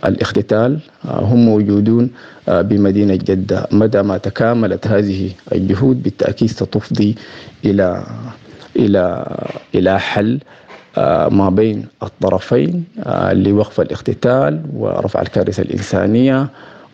[0.06, 2.10] الاختتال هم موجودون
[2.48, 3.68] بمدينة جدة.
[3.72, 7.16] مدى ما تكاملت هذه الجهود بالتأكيد ستفضي
[7.66, 8.04] إلى
[8.76, 9.26] إلى
[9.76, 10.40] إلى حل
[11.32, 12.84] ما بين الطرفين
[13.32, 16.48] لوقف الاختتال ورفع الكارثة الإنسانية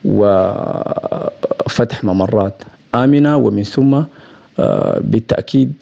[0.06, 2.64] وفتح ممرات
[2.96, 4.02] آمنة ومن ثم
[5.00, 5.74] بالتأكيد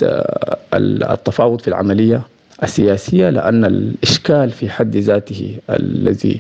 [0.74, 2.22] التفاوض في العملية
[2.64, 6.40] السياسية لأن الإشكال في حد ذاته الذي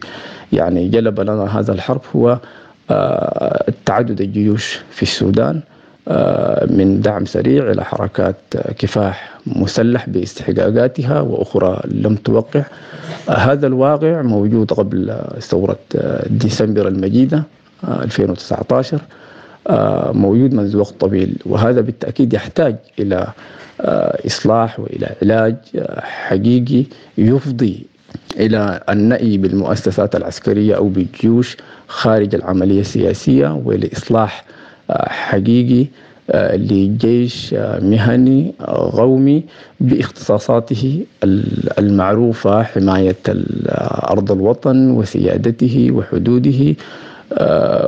[0.54, 2.40] يعني جلب لنا هذا الحرب هو
[2.92, 5.62] آه، تعدد الجيوش في السودان
[6.08, 8.36] آه، من دعم سريع إلى حركات
[8.80, 12.64] كفاح مسلح باستحقاقاتها وأخرى لم توقع.
[13.30, 15.80] آه، هذا الواقع موجود قبل ثورة
[16.30, 17.44] ديسمبر المجيدة
[17.84, 19.00] 2019
[20.14, 23.34] موجود منذ وقت طويل وهذا بالتأكيد يحتاج إلى آه،
[24.26, 26.84] إصلاح وإلى علاج آه، حقيقي
[27.18, 27.86] يفضي
[28.40, 31.58] إلى النأي بالمؤسسات العسكرية أو بالجيوش
[31.88, 34.44] خارج العملية السياسية ولإصلاح
[34.90, 35.88] آه، حقيقي
[36.54, 38.54] لجيش مهني
[38.94, 39.44] قومي
[39.80, 41.06] باختصاصاته
[41.80, 43.16] المعروفة حماية
[44.12, 46.76] أرض الوطن وسيادته وحدوده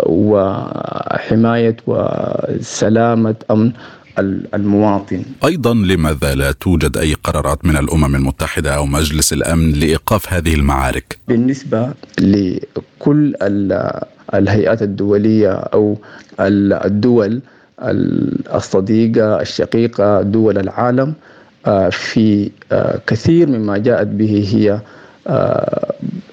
[0.06, 3.72] وحماية وسلامة أمن
[4.20, 5.24] المواطن.
[5.46, 11.18] أيضا لماذا لا توجد أي قرارات من الأمم المتحدة أو مجلس الأمن لإيقاف هذه المعارك؟
[11.28, 13.36] بالنسبة لكل
[14.34, 15.98] الهيئات الدولية أو
[16.40, 17.42] الدول
[18.54, 21.14] الصديقة الشقيقة دول العالم
[21.92, 22.52] في
[23.08, 24.82] كثير مما جاءت به هي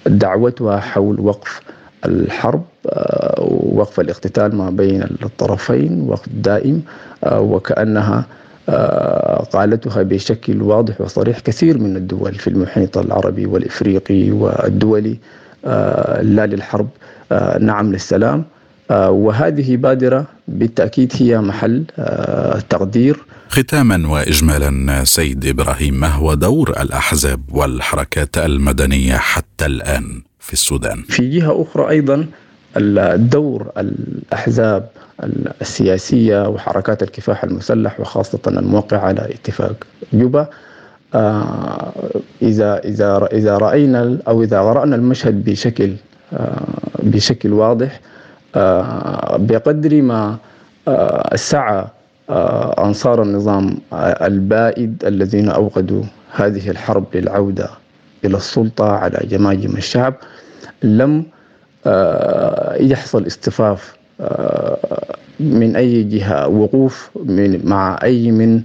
[0.07, 1.61] دعوتها حول وقف
[2.05, 2.65] الحرب.
[3.73, 6.83] وقف الاقتتال ما بين الطرفين وقف دائم
[7.27, 8.27] وكأنها
[9.53, 15.19] قالتها بشكل واضح وصريح كثير من الدول في المحيط العربي والإفريقي والدولي
[16.23, 16.89] لا للحرب
[17.61, 18.45] نعم للسلام
[18.91, 21.85] وهذه بادرة بالتأكيد هي محل
[22.69, 23.17] تقدير
[23.49, 31.31] ختاما وإجمالا سيد إبراهيم ما هو دور الأحزاب والحركات المدنية حتى الآن في السودان؟ في
[31.31, 32.27] جهة أخرى أيضا
[32.77, 34.89] الدور الأحزاب
[35.61, 40.49] السياسية وحركات الكفاح المسلح وخاصة الموقع على اتفاق جوبا.
[41.15, 41.93] آه،
[42.43, 45.93] إذا إذا إذا رأينا أو إذا قرانا المشهد بشكل
[46.33, 46.61] آه،
[47.03, 48.01] بشكل واضح
[48.55, 50.37] آه، بقدر ما
[51.35, 51.85] سعى
[52.79, 53.77] أنصار النظام
[54.23, 56.03] البائد الذين أوقدوا
[56.33, 57.69] هذه الحرب للعودة
[58.25, 60.15] إلى السلطة على جماجم الشعب
[60.83, 61.25] لم
[62.81, 63.97] يحصل اصطفاف
[65.41, 68.63] من أي جهة وقوف من مع أي من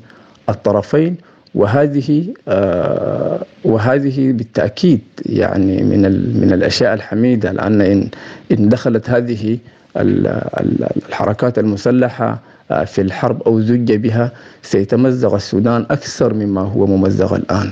[0.50, 1.18] الطرفين.
[1.56, 6.02] وهذه آه وهذه بالتأكيد يعني من
[6.42, 8.10] من الأشياء الحميدة لأن إن
[8.52, 9.58] إن دخلت هذه
[9.98, 12.40] الحركات المسلحة
[12.72, 17.72] آه، في الحرب أو زج بها سيتمزق السودان أكثر مما هو ممزق الآن.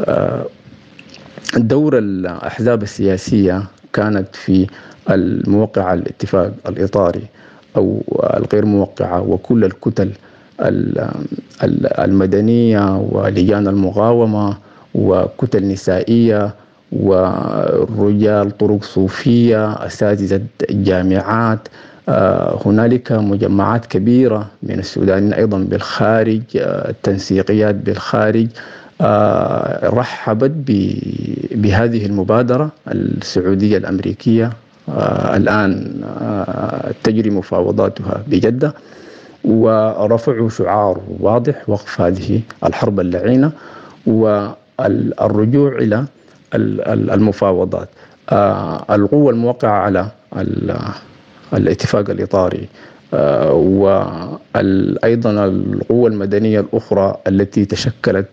[0.00, 0.46] آه،
[1.56, 3.62] دور الأحزاب السياسية
[3.92, 4.66] كانت في
[5.10, 7.22] الموقع الاتفاق الإطاري
[7.76, 8.02] أو
[8.36, 10.10] الغير موقعة وكل الكتل
[11.98, 14.56] المدنية ولجان المقاومة
[14.94, 16.54] وكتل نسائية
[16.92, 20.40] ورجال طرق صوفية أساتذة
[20.70, 21.68] جامعات
[22.08, 28.48] آه، هنالك مجمعات كبيرة من السودانيين أيضا بالخارج آه، تنسيقيات بالخارج.
[29.84, 30.52] رحبت
[31.54, 34.52] بهذه المبادرة السعودية الأمريكية.
[34.88, 38.74] آه، الآن آه، تجري مفاوضاتها بجدة
[39.44, 43.52] ورفعوا شعار واضح وقف هذه الحرب اللعينة
[44.06, 46.04] والرجوع إلى
[46.54, 47.88] المفاوضات.
[48.30, 50.06] آه، القوة الموقعة على
[51.54, 52.68] الاتفاق الإطاري
[53.52, 58.26] وأيضا القوة المدنية الأخرى التي تشكلت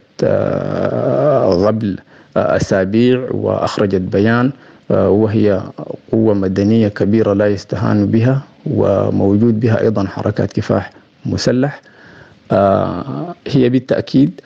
[1.65, 1.97] قبل
[2.37, 4.51] أسابيع وأخرجت بيان
[4.89, 5.61] وهي
[6.11, 10.91] قوة مدنية كبيرة لا يستهان بها وموجود بها أيضا حركات كفاح
[11.25, 11.81] مسلح.
[13.47, 14.41] هي بالتأكيد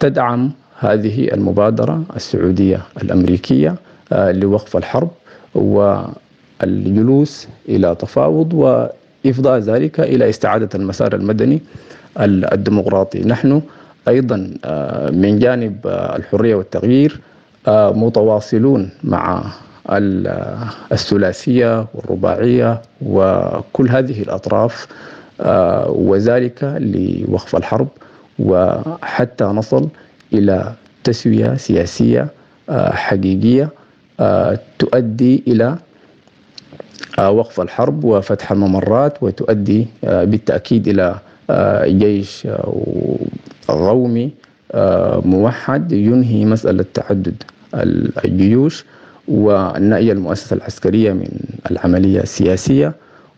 [0.00, 3.74] تدعم هذه المبادرة السعودية الأمريكية
[4.12, 5.10] لوقف الحرب
[5.54, 11.62] والجلوس إلى تفاوض وإفضاء ذلك إلى استعادة المسار المدني
[12.20, 13.20] الديمقراطي.
[13.20, 13.62] نحن
[14.08, 14.36] أيضا
[15.12, 17.20] من جانب الحرية والتغيير
[17.68, 19.42] متواصلون مع
[20.92, 24.86] الثلاثية والرباعية وكل هذه الأطراف
[25.40, 27.88] آه، وذلك لوقف الحرب
[28.38, 29.88] وحتى نصل
[30.32, 30.72] إلى
[31.04, 32.28] تسوية سياسية
[32.70, 33.68] آه، حقيقية
[34.20, 35.76] آه، تؤدي إلى
[37.18, 41.18] وقف الحرب وفتح الممرات وتؤدي بالتأكيد إلى
[41.98, 42.46] جيش
[43.70, 44.30] غومي
[45.24, 47.42] موحد ينهي مسألة تعدد
[48.24, 48.84] الجيوش
[49.28, 51.28] ونأي المؤسسة العسكرية من
[51.70, 52.94] العملية السياسية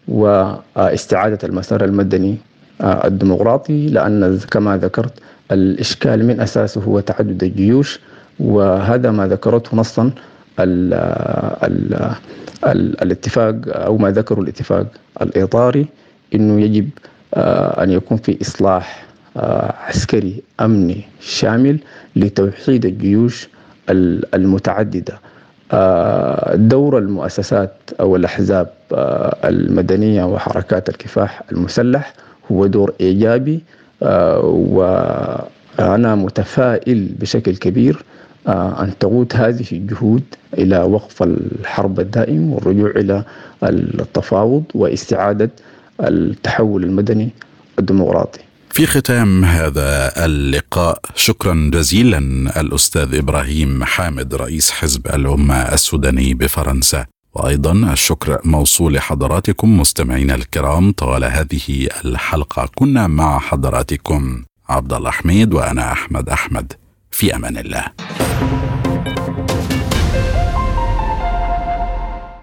[0.08, 2.36] واستعادة المسار المدني
[2.80, 5.12] آه، الديمقراطي لأن كما ذكرت
[5.52, 8.00] الإشكال من أساسه هو تعدد الجيوش
[8.40, 10.10] وهذا ما ذكرته نصا
[10.60, 10.94] ال
[11.64, 11.94] ال
[12.66, 14.86] ال الاتفاق أو ما ذكره الاتفاق
[15.22, 15.86] الإطاري
[16.34, 16.88] أنه يجب
[17.34, 21.78] آه، أن يكون في إصلاح آه، عسكري أمني شامل
[22.16, 23.48] لتوحيد الجيوش
[24.34, 25.18] المتعددة.
[25.72, 32.12] آه، دور المؤسسات أو الأحزاب آه، المدنية وحركات الكفاح المسلح
[32.52, 33.60] هو دور إيجابي
[34.02, 34.40] آه،
[35.78, 38.02] وأنا متفائل بشكل كبير
[38.48, 40.22] أن تقود هذه الجهود
[40.58, 43.24] إلى وقف الحرب الدائم والرجوع إلى
[43.62, 45.50] التفاوض واستعادة
[46.00, 47.28] التحول المدني
[47.78, 48.40] الديمقراطي.
[48.70, 51.00] في ختام هذا اللقاء.
[51.14, 52.18] شكرا جزيلا
[52.60, 57.06] الأستاذ إبراهيم حامد رئيس حزب الأمة السوداني بفرنسا.
[57.34, 62.68] وأيضا الشكر موصول لحضراتكم مستمعينا الكرام طوال هذه الحلقة.
[62.74, 66.72] كنا مع حضراتكم عبد الله حميد وأنا أحمد أحمد.
[67.10, 67.84] في أمان الله.